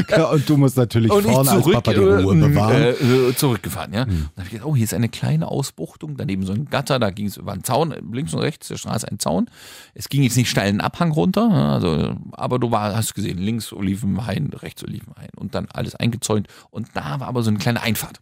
[0.08, 2.82] ja, und du musst natürlich und vorne zurück, als Papa die Ruhe äh, bewahren.
[3.30, 4.06] Äh, zurückgefahren, ja.
[4.06, 4.08] Mhm.
[4.08, 7.10] Dann habe ich gedacht, oh, hier ist eine kleine Ausbuchtung, daneben so ein Gatter, da
[7.10, 9.46] ging es über einen Zaun, links und rechts der Straße ein Zaun.
[9.94, 13.72] Es ging jetzt nicht steil einen Abhang runter, also, aber du war, hast gesehen, links
[13.72, 16.48] Olivenhain, rechts Olivenhain und dann alles eingezäunt.
[16.70, 18.20] Und da war aber so eine kleine Einfahrt.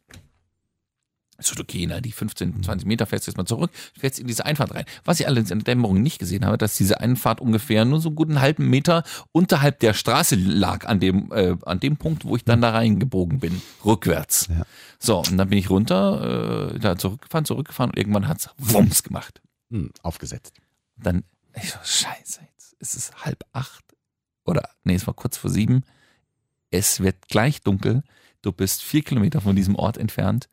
[1.40, 4.26] Es ist okay, na, die 15, 20 Meter fährst du jetzt mal zurück, fährst in
[4.26, 4.84] diese Einfahrt rein.
[5.04, 8.10] Was ich allerdings in der Dämmerung nicht gesehen habe, dass diese Einfahrt ungefähr nur so
[8.10, 12.34] gut einen halben Meter unterhalb der Straße lag, an dem, äh, an dem Punkt, wo
[12.34, 14.48] ich dann da reingebogen bin, rückwärts.
[14.50, 14.64] Ja.
[14.98, 19.40] So, und dann bin ich runter, äh, da zurückgefahren, zurückgefahren und irgendwann hat's Wumms gemacht.
[19.70, 20.54] Hm, aufgesetzt.
[20.96, 21.22] Dann,
[21.54, 23.84] ich so, scheiße, jetzt ist es halb acht.
[24.44, 25.84] Oder, nee, es war kurz vor sieben.
[26.72, 28.02] Es wird gleich dunkel.
[28.42, 30.48] Du bist vier Kilometer von diesem Ort entfernt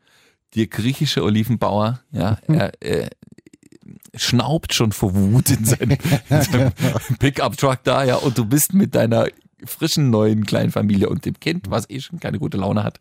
[0.56, 3.10] der griechische Olivenbauer, ja, er, er
[4.16, 5.98] schnaubt schon vor Wut in seinem,
[6.30, 6.72] seinem
[7.20, 9.28] Pickup-Truck da, ja, und du bist mit deiner
[9.64, 13.00] frischen neuen kleinen Familie und dem Kind, was eh schon keine gute Laune hat,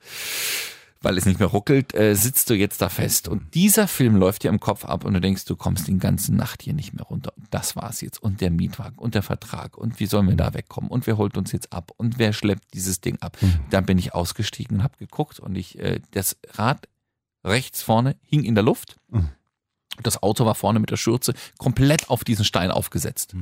[1.03, 3.29] weil es nicht mehr ruckelt, äh, sitzt du jetzt da fest.
[3.29, 6.35] Und dieser Film läuft dir im Kopf ab und du denkst, du kommst die ganze
[6.35, 7.33] Nacht hier nicht mehr runter.
[7.37, 8.23] Und das war's jetzt.
[8.23, 11.37] Und der Mietwagen und der Vertrag und wie sollen wir da wegkommen und wer holt
[11.37, 13.37] uns jetzt ab und wer schleppt dieses Ding ab.
[13.71, 16.89] Dann bin ich ausgestiegen und habe geguckt und ich, äh, das Rad
[17.45, 18.97] rechts vorne hing in der Luft.
[20.03, 23.35] Das Auto war vorne mit der Schürze komplett auf diesen Stein aufgesetzt.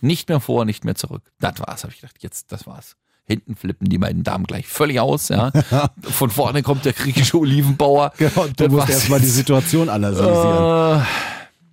[0.00, 1.22] Nicht mehr vor, nicht mehr zurück.
[1.40, 2.16] Das war's, habe ich gedacht.
[2.20, 2.96] Jetzt, das war's.
[3.24, 5.28] Hinten flippen die beiden Damen gleich völlig aus.
[5.28, 5.50] Ja.
[6.00, 8.12] Von vorne kommt der griechische Olivenbauer.
[8.18, 11.00] Genau, du Das musst erstmal die Situation analysieren.
[11.00, 11.04] Äh,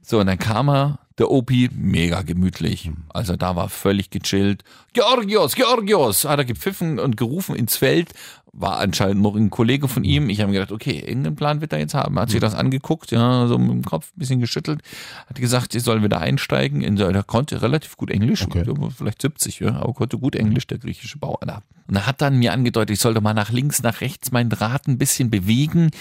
[0.02, 2.92] so, und dann kam er, der Opi, mega gemütlich.
[3.10, 4.64] Also da war völlig gechillt.
[4.92, 8.12] Georgios, Georgios, hat er gepfiffen und gerufen ins Feld.
[8.58, 10.30] War anscheinend noch ein Kollege von ihm.
[10.30, 12.18] Ich habe mir gedacht, okay, irgendeinen Plan wird er jetzt haben.
[12.18, 14.82] Hat sich das angeguckt, ja, so mit dem Kopf ein bisschen geschüttelt.
[15.28, 16.82] Hat gesagt, ich soll wieder einsteigen.
[16.82, 18.64] In, der konnte relativ gut Englisch, Okay.
[18.98, 21.62] vielleicht 70, ja, aber konnte gut Englisch, der griechische Bauer da.
[21.88, 24.88] Und er hat dann mir angedeutet, ich sollte mal nach links, nach rechts mein Rad
[24.88, 25.92] ein bisschen bewegen.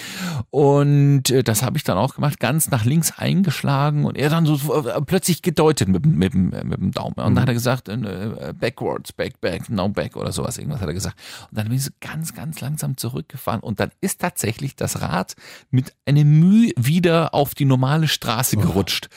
[0.50, 4.46] Und äh, das habe ich dann auch gemacht, ganz nach links eingeschlagen und er dann
[4.46, 7.14] so äh, plötzlich gedeutet mit, dem- mit, mit dem Daumen.
[7.16, 10.88] Und dann hat er gesagt, äh, backwards, back, back, no back oder sowas, irgendwas hat
[10.88, 11.16] er gesagt.
[11.50, 15.34] Und dann bin ich so ganz, ganz langsam zurückgefahren und dann ist tatsächlich das Rad
[15.70, 19.08] mit einer Mühe wieder auf die normale Straße gerutscht.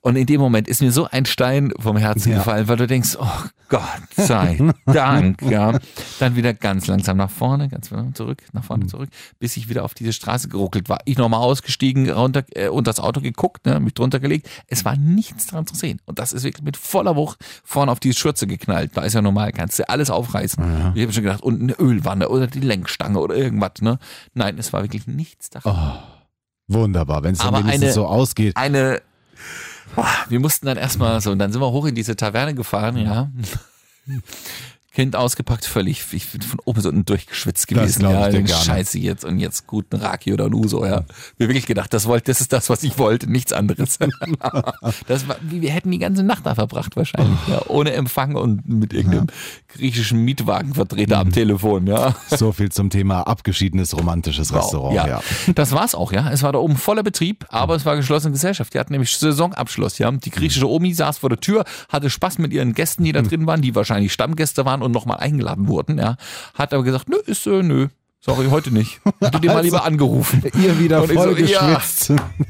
[0.00, 2.38] Und in dem Moment ist mir so ein Stein vom Herzen Ja.
[2.38, 3.26] gefallen, weil du denkst, oh
[3.68, 3.82] Gott
[4.16, 5.78] sei Dank, ja.
[6.20, 9.84] Dann wieder ganz langsam nach vorne, ganz langsam zurück, nach vorne zurück, bis ich wieder
[9.84, 10.98] auf diese Straße geruckelt war.
[11.04, 14.48] Ich nochmal ausgestiegen, runter, äh, unter das Auto geguckt, ne, mich drunter gelegt.
[14.68, 16.00] Es war nichts dran zu sehen.
[16.06, 18.92] Und das ist wirklich mit voller Wucht vorne auf die Schürze geknallt.
[18.94, 20.92] Da ist ja normal, kannst du alles aufreißen.
[20.94, 23.98] Ich habe schon gedacht, und eine Ölwanne oder die Lenkstange oder irgendwas, ne?
[24.34, 25.98] Nein, es war wirklich nichts daran.
[26.68, 28.56] Wunderbar, wenn es dann wenigstens eine- so ausgeht.
[28.56, 29.02] eine.
[30.28, 33.30] Wir mussten dann erstmal so, und dann sind wir hoch in diese Taverne gefahren, ja.
[34.92, 38.04] Kind ausgepackt, völlig, ich bin von oben bis unten durchgeschwitzt Das gewesen.
[38.06, 38.64] ich ja, dir gerne.
[38.64, 41.04] Scheiße jetzt und jetzt guten Raki oder ein Uso, ja.
[41.36, 43.98] Wir wirklich gedacht, das wollte, das ist das, was ich wollte, nichts anderes.
[45.06, 48.92] das war, wir hätten die ganze Nacht da verbracht wahrscheinlich, ja, ohne Empfang und mit
[48.92, 49.26] irgendeinem
[49.68, 51.20] griechischen Mietwagenvertreter Mhm.
[51.20, 52.14] am Telefon, ja.
[52.30, 54.94] So viel zum Thema abgeschiedenes romantisches Restaurant.
[54.94, 55.06] Ja.
[55.06, 55.20] Ja.
[55.54, 56.30] Das war's auch, ja.
[56.30, 58.74] Es war da oben voller Betrieb, aber es war geschlossene Gesellschaft.
[58.74, 60.10] Die hatten nämlich Saisonabschluss, ja.
[60.10, 63.46] Die griechische Omi saß vor der Tür, hatte Spaß mit ihren Gästen, die da drin
[63.46, 66.16] waren, die wahrscheinlich Stammgäste waren und nochmal eingeladen wurden, ja.
[66.54, 67.88] Hat aber gesagt, nö, ist, äh, nö.
[68.20, 69.00] Sorry, heute nicht.
[69.20, 70.42] Hätte dir mal lieber angerufen.
[70.60, 71.80] Ihr wieder ich so, voll ja.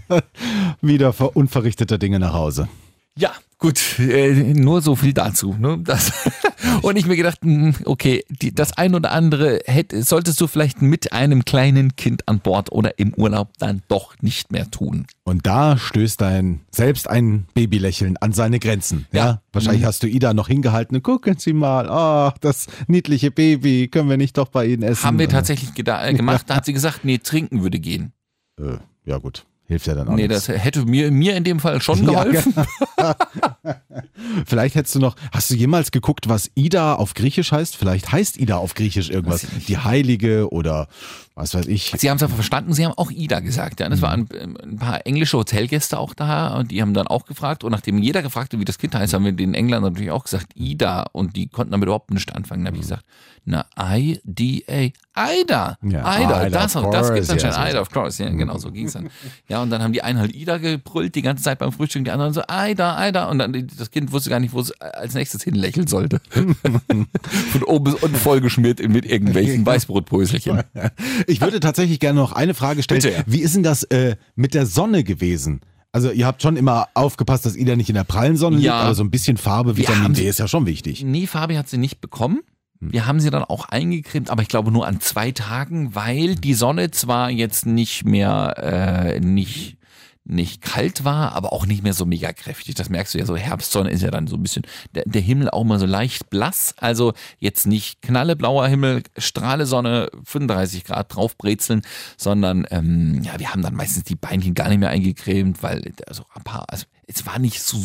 [0.80, 2.68] wieder ver- unverrichteter Dinge nach Hause.
[3.18, 5.56] Ja, gut, äh, nur so viel dazu.
[5.58, 5.80] Ne?
[5.82, 6.12] Das
[6.82, 10.82] und ich mir gedacht, hm, okay, die, das ein oder andere hätte, solltest du vielleicht
[10.82, 15.08] mit einem kleinen Kind an Bord oder im Urlaub dann doch nicht mehr tun.
[15.24, 19.08] Und da stößt dein selbst ein Babylächeln an seine Grenzen.
[19.10, 19.18] Ja.
[19.18, 19.42] Ja.
[19.52, 20.94] Wahrscheinlich hast du Ida noch hingehalten.
[20.94, 25.02] und Gucken Sie mal, ach, das niedliche Baby, können wir nicht doch bei Ihnen essen?
[25.02, 26.44] Haben wir tatsächlich äh, gemacht.
[26.46, 28.12] Da hat sie gesagt, nee, trinken würde gehen.
[28.60, 30.46] Äh, ja gut, hilft ja dann auch Nee, nichts.
[30.46, 32.54] das hätte mir, mir in dem Fall schon Ja, geholfen.
[34.46, 37.76] Vielleicht hättest du noch, hast du jemals geguckt, was Ida auf Griechisch heißt?
[37.76, 39.46] Vielleicht heißt Ida auf Griechisch irgendwas.
[39.68, 40.88] Die Heilige oder
[41.38, 41.92] was weiß ich.
[41.96, 43.78] Sie haben es aber verstanden, sie haben auch Ida gesagt.
[43.80, 43.88] Ja.
[43.88, 44.28] Das waren
[44.62, 47.62] ein paar englische Hotelgäste auch da und die haben dann auch gefragt.
[47.62, 50.24] Und nachdem jeder gefragt hat, wie das Kind heißt, haben wir den Engländern natürlich auch
[50.24, 51.06] gesagt, Ida.
[51.12, 52.64] Und die konnten damit überhaupt nicht anfangen.
[52.64, 53.04] Da habe ich gesagt,
[53.44, 54.90] na, I-D-A.
[55.18, 55.78] Ida.
[55.82, 56.46] Ja, Ida.
[56.46, 57.54] Ida, das, of das gibt's course, anscheinend.
[57.54, 57.70] so.
[57.70, 58.22] Ida, of course.
[58.22, 59.08] Ja, genau, so ging's dann.
[59.48, 62.10] Ja, und dann haben die einen halt Ida gebrüllt die ganze Zeit beim Frühstück, die
[62.10, 63.30] anderen so, Ida, Ida.
[63.30, 66.20] Und dann das Kind wusste gar nicht, wo es als nächstes hinlächeln sollte.
[66.30, 70.62] Von oben bis unten vollgeschmiert mit irgendwelchen Weißbrotbröselchen.
[71.28, 73.00] Ich würde tatsächlich gerne noch eine Frage stellen.
[73.02, 73.22] Bitte, ja.
[73.26, 75.60] Wie ist denn das äh, mit der Sonne gewesen?
[75.92, 78.80] Also ihr habt schon immer aufgepasst, dass Ida nicht in der prallen Sonne liegt, Ja.
[78.80, 81.02] aber so ein bisschen Farbe, Vitamin D ist ja schon wichtig.
[81.02, 82.40] Nee, Fabi hat sie nicht bekommen.
[82.80, 86.54] Wir haben sie dann auch eingecremt, aber ich glaube nur an zwei Tagen, weil die
[86.54, 88.54] Sonne zwar jetzt nicht mehr
[89.16, 89.77] äh, nicht
[90.28, 92.74] nicht kalt war, aber auch nicht mehr so mega kräftig.
[92.74, 93.36] Das merkst du ja so.
[93.36, 94.64] Herbstsonne ist ja dann so ein bisschen
[94.94, 96.74] der, der Himmel auch mal so leicht blass.
[96.76, 101.82] Also jetzt nicht knalleblauer Himmel, Strahle Sonne, 35 Grad draufbrezeln,
[102.16, 106.24] sondern ähm, ja, wir haben dann meistens die Beinchen gar nicht mehr eingecremt, weil also
[106.34, 107.78] ein paar, also es war nicht so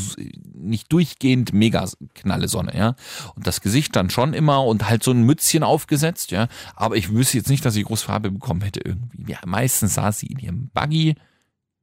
[0.53, 2.95] nicht durchgehend mega knalle Sonne, ja.
[3.35, 6.49] Und das Gesicht dann schon immer und halt so ein Mützchen aufgesetzt, ja.
[6.75, 9.31] Aber ich wüsste jetzt nicht, dass sie groß Farbe bekommen hätte irgendwie.
[9.31, 11.15] Ja, meistens saß sie in ihrem Buggy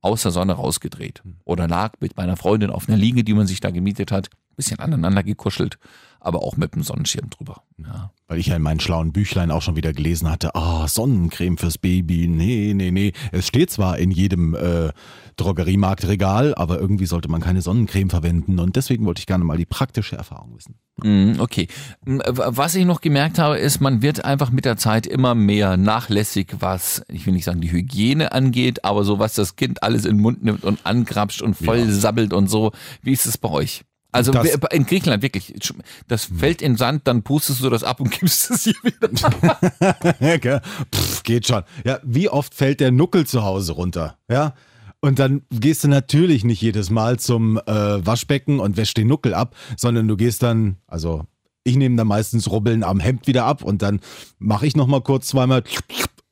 [0.03, 3.61] aus der Sonne rausgedreht oder lag mit meiner Freundin auf einer Liege, die man sich
[3.61, 5.79] da gemietet hat, bisschen aneinander gekuschelt,
[6.21, 7.63] aber auch mit dem Sonnenschirm drüber.
[7.79, 8.11] Ja.
[8.29, 11.79] Weil ich ja in meinen schlauen Büchlein auch schon wieder gelesen hatte, ah, Sonnencreme fürs
[11.79, 13.13] Baby, nee, nee, nee.
[13.33, 14.91] Es steht zwar in jedem äh,
[15.37, 19.67] Drogeriemarktregal, aber irgendwie sollte man keine Sonnencreme verwenden und deswegen wollte ich gerne mal die
[19.67, 20.77] praktische Erfahrung wissen.
[21.03, 21.69] Mm, Okay.
[22.05, 26.55] Was ich noch gemerkt habe, ist, man wird einfach mit der Zeit immer mehr nachlässig,
[26.61, 30.17] was, ich will nicht sagen, die Hygiene angeht, aber so was das Kind alles in
[30.17, 31.91] den Mund nimmt und angrapscht und voll Ja.
[31.91, 32.73] sabbelt und so.
[33.03, 33.83] Wie ist es bei euch?
[34.13, 35.55] Also Das- in Griechenland wirklich,
[36.09, 39.09] das fällt in Sand, dann pustest du das ab und gibst es hier wieder.
[40.95, 41.63] Pff, geht schon.
[41.85, 44.17] Ja, wie oft fällt der Nuckel zu Hause runter?
[44.29, 44.55] Ja.
[45.03, 47.63] Und dann gehst du natürlich nicht jedes Mal zum äh,
[48.07, 51.25] Waschbecken und wäschst den Nuckel ab, sondern du gehst dann, also
[51.65, 54.01] ich nehme dann meistens Rubbeln am Hemd wieder ab und dann
[54.39, 55.63] mache ich nochmal kurz zweimal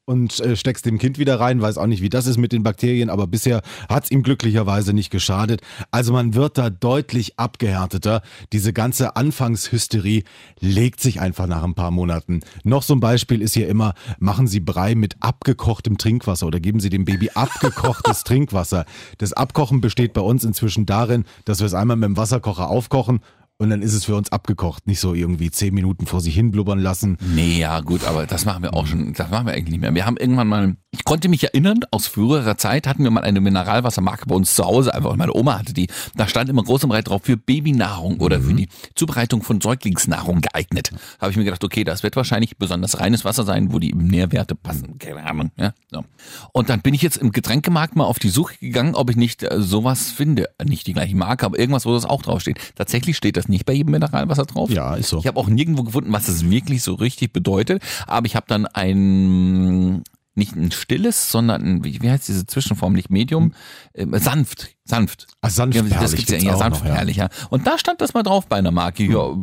[0.08, 1.60] und äh, steckst dem Kind wieder rein.
[1.60, 5.10] Weiß auch nicht, wie das ist mit den Bakterien, aber bisher hat's ihm glücklicherweise nicht
[5.10, 5.60] geschadet.
[5.90, 8.22] Also man wird da deutlich abgehärteter.
[8.54, 10.24] Diese ganze Anfangshysterie
[10.60, 12.40] legt sich einfach nach ein paar Monaten.
[12.64, 16.80] Noch so ein Beispiel ist hier immer, machen Sie Brei mit abgekochtem Trinkwasser oder geben
[16.80, 18.86] Sie dem Baby abgekochtes Trinkwasser.
[19.18, 23.20] Das Abkochen besteht bei uns inzwischen darin, dass wir es einmal mit dem Wasserkocher aufkochen
[23.58, 24.86] und dann ist es für uns abgekocht.
[24.86, 27.18] Nicht so irgendwie zehn Minuten vor sich hin blubbern lassen.
[27.34, 29.94] Nee, ja, gut, aber das machen wir auch schon, das machen wir eigentlich nicht mehr.
[29.94, 33.40] Wir haben irgendwann mal, ich konnte mich erinnern, aus früherer Zeit hatten wir mal eine
[33.40, 35.88] Mineralwassermarke bei uns zu Hause, einfach weil meine Oma hatte die.
[36.14, 40.40] Da stand immer groß und breit drauf für Babynahrung oder für die Zubereitung von Säuglingsnahrung
[40.40, 40.92] geeignet.
[41.20, 44.54] Habe ich mir gedacht, okay, das wird wahrscheinlich besonders reines Wasser sein, wo die Nährwerte
[44.54, 44.98] passen.
[44.98, 45.72] Keine Ahnung, ja.
[45.90, 46.04] So.
[46.52, 49.42] Und dann bin ich jetzt im Getränkemarkt mal auf die Suche gegangen, ob ich nicht
[49.42, 50.48] äh, sowas finde.
[50.64, 52.58] Nicht die gleiche Marke, aber irgendwas, wo das auch draufsteht.
[52.76, 54.70] Tatsächlich steht das nicht bei jedem Mineralwasser drauf.
[54.70, 55.18] Ja, ist so.
[55.18, 57.82] Ich habe auch nirgendwo gefunden, was es wirklich so richtig bedeutet.
[58.06, 60.02] Aber ich habe dann ein
[60.38, 63.52] nicht ein stilles, sondern ein, wie, heißt diese Zwischenform, nicht Medium,
[63.92, 65.26] ähm, sanft, sanft.
[65.42, 67.02] Ah, sanft Ja, das gibt's ja, ja auch sanft noch, ja.
[67.02, 67.28] ja.
[67.50, 69.34] Und da stand das mal drauf bei einer Marke, ja,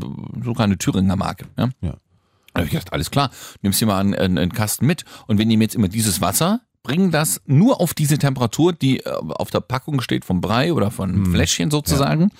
[0.43, 1.69] sogar eine Thüringer Marke, ja.
[1.81, 1.97] Ja.
[2.53, 5.45] Da habe ich gedacht, alles klar, nimmst dir mal einen, einen, Kasten mit und wir
[5.45, 9.59] nehmen jetzt immer dieses Wasser, bringen das nur auf diese Temperatur, die äh, auf der
[9.59, 11.33] Packung steht vom Brei oder von Hm.
[11.33, 12.31] Fläschchen sozusagen.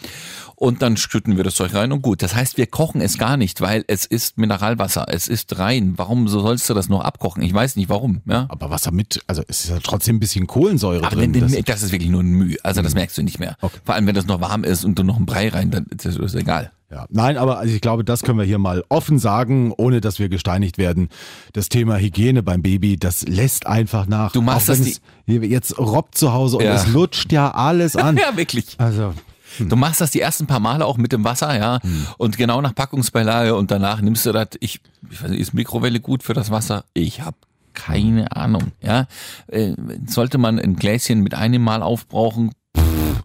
[0.57, 2.21] Und dann schütten wir das Zeug rein und gut.
[2.21, 5.93] Das heißt, wir kochen es gar nicht, weil es ist Mineralwasser, es ist rein.
[5.97, 7.43] Warum so sollst du das noch abkochen?
[7.43, 8.21] Ich weiß nicht warum.
[8.25, 8.45] Ja?
[8.49, 11.33] Aber Wasser mit, also es ist ja trotzdem ein bisschen Kohlensäure Aber drin.
[11.33, 12.57] wenn, das- das ist wirklich nur ein Mühe.
[12.63, 13.57] Also das merkst du nicht mehr.
[13.61, 13.77] Okay.
[13.83, 16.05] Vor allem, wenn das noch warm ist und du noch einen Brei rein, dann ist
[16.05, 16.71] das egal.
[16.91, 20.19] Ja, nein, aber also ich glaube, das können wir hier mal offen sagen, ohne dass
[20.19, 21.09] wir gesteinigt werden.
[21.51, 24.31] Das Thema Hygiene beim Baby, das lässt einfach nach.
[24.31, 26.75] Du machst das jetzt robbt zu Hause und Ja.
[26.75, 28.15] es lutscht ja alles an.
[28.25, 28.75] Ja, wirklich.
[28.77, 29.13] Also,
[29.59, 31.79] Du machst das die ersten paar Male auch mit dem Wasser, ja,
[32.17, 35.99] und genau nach Packungsbeilage und danach nimmst du das, ich, ich weiß nicht, ist Mikrowelle
[35.99, 36.85] gut für das Wasser?
[36.93, 37.37] Ich habe
[37.73, 39.07] keine Ahnung, ja.
[39.47, 39.73] Äh,
[40.07, 42.51] sollte man ein Gläschen mit einem Mal aufbrauchen?
[42.75, 43.23] Pff,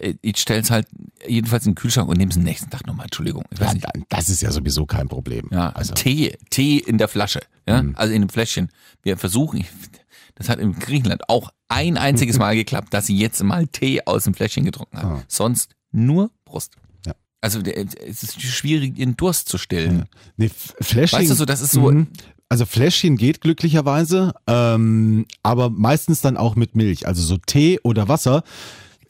[0.00, 0.86] äh, ich stell's halt
[1.26, 3.44] jedenfalls in den Kühlschrank und nehm's am nächsten Tag nochmal, Entschuldigung.
[3.50, 3.74] Ich ja,
[4.08, 5.48] das ist ja sowieso kein Problem.
[5.52, 8.70] Ja, also, Tee, Tee in der Flasche, ja, also in einem Fläschchen.
[9.02, 9.64] Wir versuchen,
[10.40, 14.24] das hat in Griechenland auch ein einziges Mal geklappt, dass sie jetzt mal Tee aus
[14.24, 15.10] dem Fläschchen getrunken haben.
[15.16, 15.22] Ah.
[15.28, 16.72] Sonst nur Brust.
[17.06, 17.12] Ja.
[17.42, 20.06] Also der- es ist schwierig, ihren Durst zu stillen.
[20.38, 21.18] nee, F- Fläschchen.
[21.20, 22.08] Weißt du so, das ist so, Mhm.
[22.48, 27.06] Also Fläschchen geht glücklicherweise, ähm, aber meistens dann auch mit Milch.
[27.06, 28.42] Also so Tee oder Wasser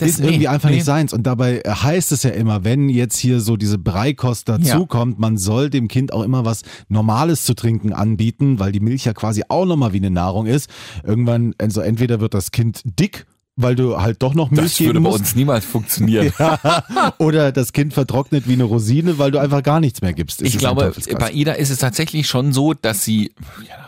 [0.00, 0.76] Das- ist irgendwie nee, einfach nee.
[0.76, 1.12] nicht seins.
[1.12, 5.70] Und dabei heißt es ja immer, wenn jetzt hier so diese Breikost dazukommt, man soll
[5.70, 9.66] dem Kind auch immer was Normales zu trinken anbieten, weil die Milch ja quasi auch
[9.66, 10.68] nochmal wie eine Nahrung ist.
[11.04, 14.92] Irgendwann, also entweder wird das Kind dick, weil du halt doch noch Milch das würde
[14.94, 15.20] geben bei musst.
[15.20, 16.32] uns niemals funktionieren.
[17.18, 20.40] Oder das Kind vertrocknet wie eine Rosine, weil du einfach gar nichts mehr gibst.
[20.42, 23.32] Ich ist ein glaube, bei Ida ist es tatsächlich schon so, dass sie,
[23.66, 23.79] keine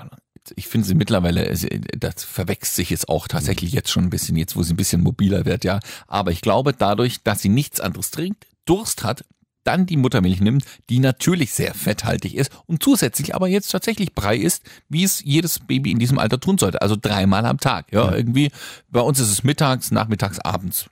[0.57, 1.53] Ich finde sie mittlerweile,
[1.99, 5.03] das verwechselt sich jetzt auch tatsächlich jetzt schon ein bisschen, jetzt wo sie ein bisschen
[5.03, 5.81] mobiler wird, ja.
[6.07, 9.25] Aber ich glaube, dadurch, dass sie nichts anderes trinkt, Durst hat,
[9.65, 14.37] dann die Muttermilch nimmt, die natürlich sehr fetthaltig ist und zusätzlich aber jetzt tatsächlich Brei
[14.37, 16.83] ist, wie es jedes Baby in diesem Alter tun sollte.
[16.83, 17.93] Also dreimal am Tag.
[17.93, 18.51] Ja, irgendwie.
[18.91, 20.87] Bei uns ist es mittags, nachmittags, abends.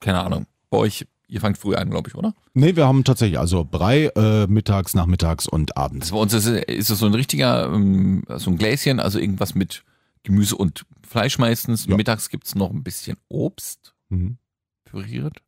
[0.00, 0.46] Keine Ahnung.
[0.70, 2.34] Bei euch, ihr fangt früh an, glaube ich, oder?
[2.54, 6.06] Nee, wir haben tatsächlich also Brei äh, mittags, nachmittags und abends.
[6.06, 9.18] Also bei uns ist, es- ist es so ein richtiger, ähm, so ein Gläschen, also
[9.18, 9.84] irgendwas mit
[10.24, 11.86] Gemüse und Fleisch meistens.
[11.86, 11.96] Ja.
[11.96, 14.36] Mittags gibt's noch ein bisschen Obst Mhm.
[14.84, 15.38] püriert.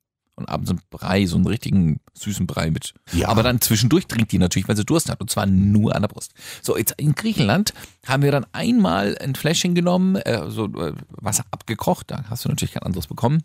[0.42, 2.94] Und abends ein Brei, so einen richtigen süßen Brei mit.
[3.12, 3.28] Ja.
[3.28, 5.20] Aber dann zwischendurch trinkt die natürlich, weil sie Durst hat.
[5.20, 6.32] Und zwar nur an der Brust.
[6.62, 7.72] So, jetzt in Griechenland
[8.06, 12.10] haben wir dann einmal ein Fläschchen genommen, äh, so äh, Wasser abgekocht.
[12.10, 13.42] Da hast du natürlich kein anderes bekommen.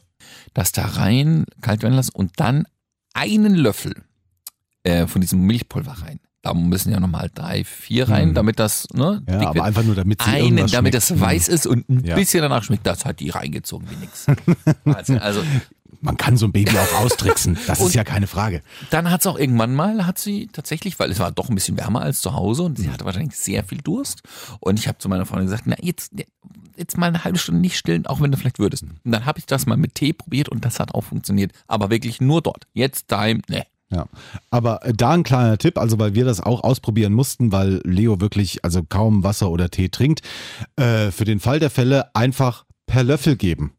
[0.53, 2.65] Das da rein, kalt werden lassen und dann
[3.13, 3.95] einen Löffel
[4.83, 6.19] äh, von diesem Milchpulver rein.
[6.43, 8.33] Da müssen ja nochmal drei, vier rein, Mhm.
[8.35, 9.65] damit das ne, Ja, aber wird.
[9.65, 12.15] einfach nur, damit sie einen, damit das weiß ist und ein Ja.
[12.15, 12.85] bisschen danach schmeckt.
[12.87, 14.27] Das hat die reingezogen wie nix.
[14.85, 15.17] Wahnsinn.
[15.17, 15.41] Also
[16.01, 17.57] man kann so ein Baby auch austricksen.
[17.67, 18.61] Das ist ja keine Frage.
[18.89, 21.77] Dann hat es auch irgendwann mal, hat sie tatsächlich, weil es war doch ein bisschen
[21.77, 24.21] wärmer als zu Hause und sie hatte wahrscheinlich sehr viel Durst.
[24.59, 26.13] Und ich habe zu meiner Freundin gesagt, na jetzt,
[26.75, 28.83] jetzt mal eine halbe Stunde nicht stillen, auch wenn du vielleicht würdest.
[28.83, 31.51] Und dann habe ich das mal mit Tee probiert und das hat auch funktioniert.
[31.67, 32.65] Aber wirklich nur dort.
[32.73, 33.65] Jetzt daheim, ne.
[33.89, 34.05] Ja,
[34.49, 38.19] aber äh, da ein kleiner Tipp, also weil wir das auch ausprobieren mussten, weil Leo
[38.19, 40.21] wirklich also kaum Wasser oder Tee trinkt.
[40.75, 43.73] Äh, für den Fall der Fälle einfach per Löffel geben.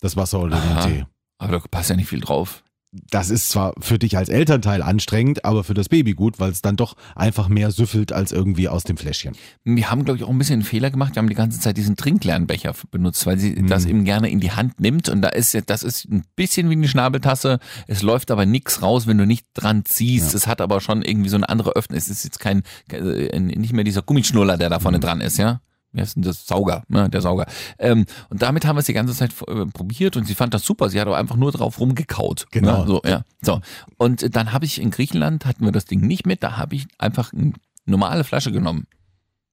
[0.00, 0.86] Das Wasser oder den Aha.
[0.86, 1.06] Tee.
[1.38, 2.62] Aber da passt ja nicht viel drauf.
[3.10, 6.62] Das ist zwar für dich als Elternteil anstrengend, aber für das Baby gut, weil es
[6.62, 9.34] dann doch einfach mehr süffelt als irgendwie aus dem Fläschchen.
[9.64, 11.14] Wir haben, glaube ich, auch ein bisschen einen Fehler gemacht.
[11.14, 14.52] Wir haben die ganze Zeit diesen Trinklernbecher benutzt, weil sie das eben gerne in die
[14.52, 15.08] Hand nimmt.
[15.08, 17.58] Und da ist ja, das ist ein bisschen wie eine Schnabeltasse.
[17.86, 20.34] Es läuft aber nichts raus, wenn du nicht dran ziehst.
[20.34, 21.98] Es hat aber schon irgendwie so eine andere Öffnung.
[21.98, 25.60] Es ist jetzt kein, äh, nicht mehr dieser Gummischnuller, der da vorne dran ist, ja.
[25.96, 26.46] Wie heißt denn das?
[26.46, 27.08] Sauger, ne?
[27.08, 27.46] der Sauger.
[27.78, 30.62] Ähm, und damit haben wir es die ganze Zeit äh, probiert und sie fand das
[30.62, 30.90] super.
[30.90, 32.46] Sie hat aber einfach nur drauf rumgekaut.
[32.50, 32.80] Genau.
[32.80, 32.86] Ne?
[32.86, 33.24] So, ja.
[33.40, 33.60] So.
[33.96, 36.86] Und dann habe ich in Griechenland, hatten wir das Ding nicht mit, da habe ich
[36.98, 37.54] einfach eine
[37.86, 38.86] normale Flasche genommen.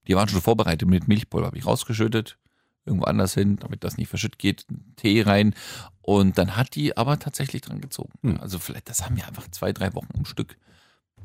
[0.07, 2.37] Die waren schon vorbereitet mit Milchpulver, habe ich rausgeschüttet,
[2.85, 4.65] irgendwo anders hin, damit das nicht verschütt geht,
[4.97, 5.55] Tee rein.
[6.01, 8.11] Und dann hat die aber tatsächlich dran gezogen.
[8.21, 8.37] Hm.
[8.41, 10.57] Also vielleicht, das haben wir einfach zwei, drei Wochen am Stück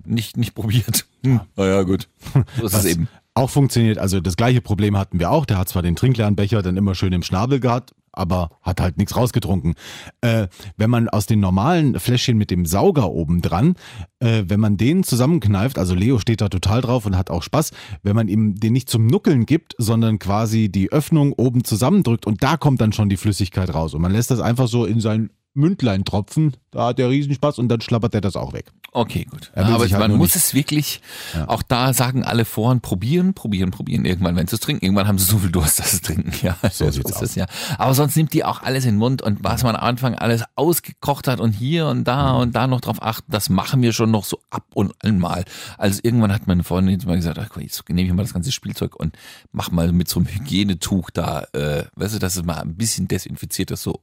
[0.04, 1.06] nicht, nicht probiert.
[1.24, 1.40] Hm.
[1.56, 2.08] Naja, gut.
[2.56, 3.08] So ist Was es eben.
[3.38, 5.46] Auch funktioniert, also das gleiche Problem hatten wir auch.
[5.46, 9.14] Der hat zwar den Trinklernbecher dann immer schön im Schnabel gehabt, aber hat halt nichts
[9.14, 9.76] rausgetrunken.
[10.22, 13.76] Äh, wenn man aus den normalen Fläschchen mit dem Sauger oben dran,
[14.18, 17.70] äh, wenn man den zusammenkneift, also Leo steht da total drauf und hat auch Spaß,
[18.02, 22.42] wenn man ihm den nicht zum Nuckeln gibt, sondern quasi die Öffnung oben zusammendrückt und
[22.42, 25.30] da kommt dann schon die Flüssigkeit raus und man lässt das einfach so in sein
[25.58, 28.70] Mündlein tropfen, da hat er Riesenspaß und dann schlappert er das auch weg.
[28.92, 29.50] Okay, gut.
[29.54, 31.02] Er aber halt man muss nicht- es wirklich,
[31.46, 34.04] auch da sagen alle vorn, probieren, probieren, probieren.
[34.06, 36.32] Irgendwann, wenn sie es trinken, irgendwann haben sie so viel Durst, dass sie trinken.
[36.42, 37.22] Ja, So sieht's ist aus.
[37.22, 37.46] es ja.
[37.76, 40.42] Aber sonst nimmt die auch alles in den Mund und was man am Anfang alles
[40.56, 42.38] ausgekocht hat und hier und da Mhm.
[42.40, 45.44] und da noch drauf achten, das machen wir schon noch so ab und an mal.
[45.76, 48.52] Also irgendwann hat meine Freundin jetzt mal gesagt, ach, jetzt nehme ich mal das ganze
[48.52, 49.16] Spielzeug und
[49.52, 53.06] mach mal mit so einem Hygienetuch da, äh, weißt du, dass es mal ein bisschen
[53.08, 54.00] desinfiziert ist, so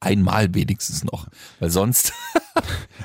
[0.00, 1.26] einmal wenigstens noch.
[1.60, 2.12] Weil sonst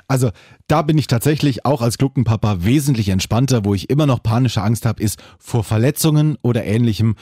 [0.07, 0.31] Also
[0.67, 3.65] da bin ich tatsächlich auch als Gluckenpapa wesentlich entspannter.
[3.65, 7.15] Wo ich immer noch panische Angst habe, ist vor Verletzungen oder ähnlichem.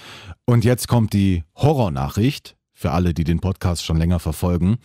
[0.45, 4.77] Und jetzt kommt die Horrornachricht für alle, die den Podcast schon länger verfolgen.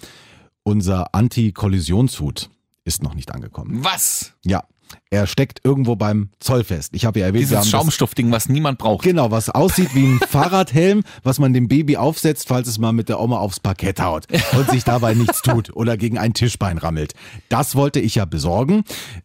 [0.62, 2.50] Unser Anti-Kollisionshut
[2.84, 3.84] ist noch nicht angekommen.
[3.84, 4.34] was?
[4.44, 4.64] Ja,
[5.10, 6.90] er steckt irgendwo beim Zoll fest.
[6.94, 9.04] Ich habe ja erwähnt, Dieses Schaumstoffding, was niemand braucht.
[9.04, 13.08] Genau, was aussieht wie ein Fahrradhelm, was man dem Baby aufsetzt, falls es mal mit
[13.08, 17.12] der Oma aufs Parkett haut und sich dabei nichts tut oder gegen ein Tischbein rammelt.
[17.48, 18.84] Das wollte ich ja besorgen,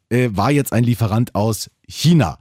[0.10, 2.38] äh, war jetzt ein Lieferant aus China.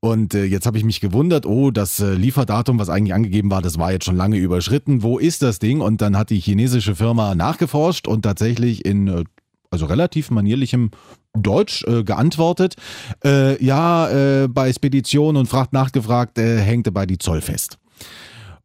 [0.00, 3.62] Und äh, jetzt habe ich mich gewundert, oh, das äh, Lieferdatum, was eigentlich angegeben war,
[3.62, 5.02] das war jetzt schon lange überschritten.
[5.02, 5.80] Wo ist das Ding?
[5.80, 9.24] Und dann hat die chinesische Firma nachgeforscht und tatsächlich in äh,
[9.70, 10.90] also relativ manierlichem
[11.34, 12.76] Deutsch äh, geantwortet.
[13.24, 17.78] Äh, ja, äh, bei Spedition und Fracht nachgefragt, äh, hängte bei die Zoll fest.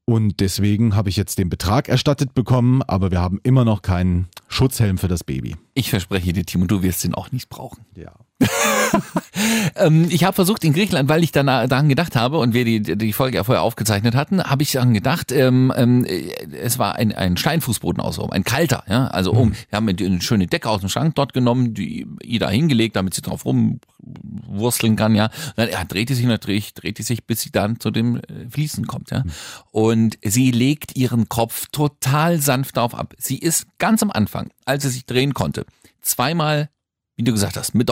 [0.05, 4.27] Und deswegen habe ich jetzt den Betrag erstattet bekommen, aber wir haben immer noch keinen
[4.53, 5.55] Schutzhelm für das Baby.
[5.73, 7.85] Ich verspreche dir, Timo, du wirst den auch nicht brauchen.
[7.95, 8.13] Ja.
[9.75, 12.81] Ähm, ich habe versucht in Griechenland, weil ich dann daran gedacht habe und wir die,
[12.81, 16.95] die Folge ja vorher aufgezeichnet hatten, habe ich daran gedacht, ähm, ähm, äh, es war
[16.95, 18.83] ein, ein Steinfußboden außenrum, ein kalter.
[18.87, 19.07] Ja?
[19.07, 22.95] Also um, wir haben eine schöne Decke aus dem Schrank dort genommen, die Ida hingelegt,
[22.95, 25.15] damit sie drauf rumwursteln kann.
[25.15, 27.89] Ja, und dann ja, dreht die sich natürlich, dreht die sich, bis sie dann zu
[27.89, 29.11] dem äh, Fließen kommt.
[29.11, 29.23] Ja,
[29.71, 33.13] und sie legt ihren Kopf total sanft darauf ab.
[33.17, 35.65] Sie ist ganz am Anfang, als sie sich drehen konnte,
[36.01, 36.69] zweimal
[37.15, 37.91] wie du gesagt hast, mit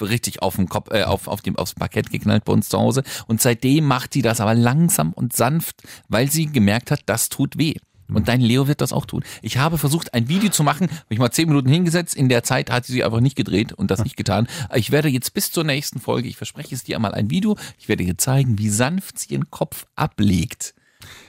[0.00, 3.02] richtig auf dem Kopf, äh, auf, auf dem, aufs Parkett geknallt bei uns zu Hause.
[3.26, 7.58] Und seitdem macht sie das aber langsam und sanft, weil sie gemerkt hat, das tut
[7.58, 7.74] weh.
[8.08, 9.24] Und dein Leo wird das auch tun.
[9.40, 12.14] Ich habe versucht, ein Video zu machen, habe ich mal zehn Minuten hingesetzt.
[12.14, 14.46] In der Zeit hat sie sich einfach nicht gedreht und das nicht getan.
[14.74, 17.88] Ich werde jetzt bis zur nächsten Folge, ich verspreche es dir einmal ein Video, ich
[17.88, 20.74] werde dir zeigen, wie sanft sie ihren Kopf ablegt.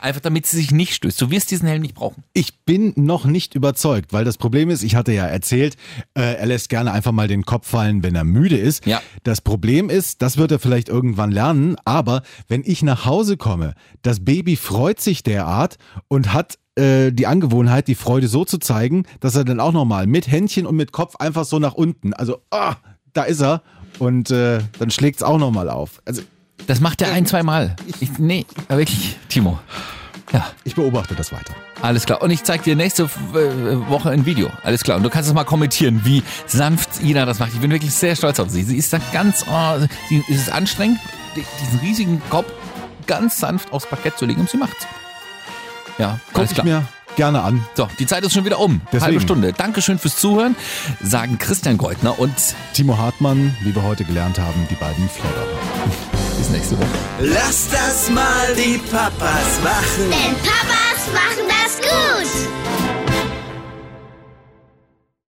[0.02, 1.22] Einfach damit sie sich nicht stößt.
[1.22, 2.24] Du wirst diesen Helm nicht brauchen.
[2.34, 5.76] Ich bin noch nicht überzeugt, weil das Problem ist, ich hatte ja erzählt,
[6.14, 8.86] äh, er lässt gerne einfach mal den Kopf fallen, wenn er müde ist.
[8.86, 9.02] Ja.
[9.24, 13.74] Das Problem ist, das wird er vielleicht irgendwann lernen, aber wenn ich nach Hause komme,
[14.02, 19.06] das Baby freut sich derart und hat äh, die Angewohnheit, die Freude so zu zeigen,
[19.20, 22.40] dass er dann auch nochmal mit Händchen und mit Kopf einfach so nach unten, also
[22.52, 22.76] ah,
[23.14, 23.62] da ist er
[24.00, 26.02] und äh, dann schlägt es auch nochmal auf.
[26.06, 26.22] Also
[26.68, 27.76] Das macht er ein, zwei Mal.
[28.00, 29.60] Ich, nee, aber wirklich, Timo.
[30.34, 30.48] Ja.
[30.64, 31.54] ich beobachte das weiter.
[31.82, 32.22] Alles klar.
[32.24, 33.08] Und ich zeig dir nächste äh,
[33.90, 34.50] Woche ein Video.
[34.64, 34.98] Alles klar.
[34.98, 37.54] Und du kannst es mal kommentieren, wie sanft Ina das macht.
[37.54, 38.64] Ich bin wirklich sehr stolz auf sie.
[38.64, 41.00] Sie ist da ganz, oh, sie es ist anstrengend,
[41.36, 42.52] die- diesen riesigen Kopf
[43.06, 44.88] ganz sanft aufs Parkett zu legen und sie macht's.
[46.00, 46.66] Ja, Guck alles ich klar.
[46.66, 47.64] mir gerne an.
[47.76, 48.82] So, die Zeit ist schon wieder um.
[48.88, 49.04] Deswegen.
[49.04, 49.54] Halbe Stunde.
[49.54, 50.56] Dankeschön fürs Zuhören,
[51.04, 52.34] sagen Christian Goldner und
[52.74, 55.46] Timo Hartmann, wie wir heute gelernt haben, die beiden Flodder
[56.46, 56.88] bis nächste Woche.
[57.20, 60.12] Lass das mal die Papas machen.
[60.12, 62.65] Denn Papas machen das gut.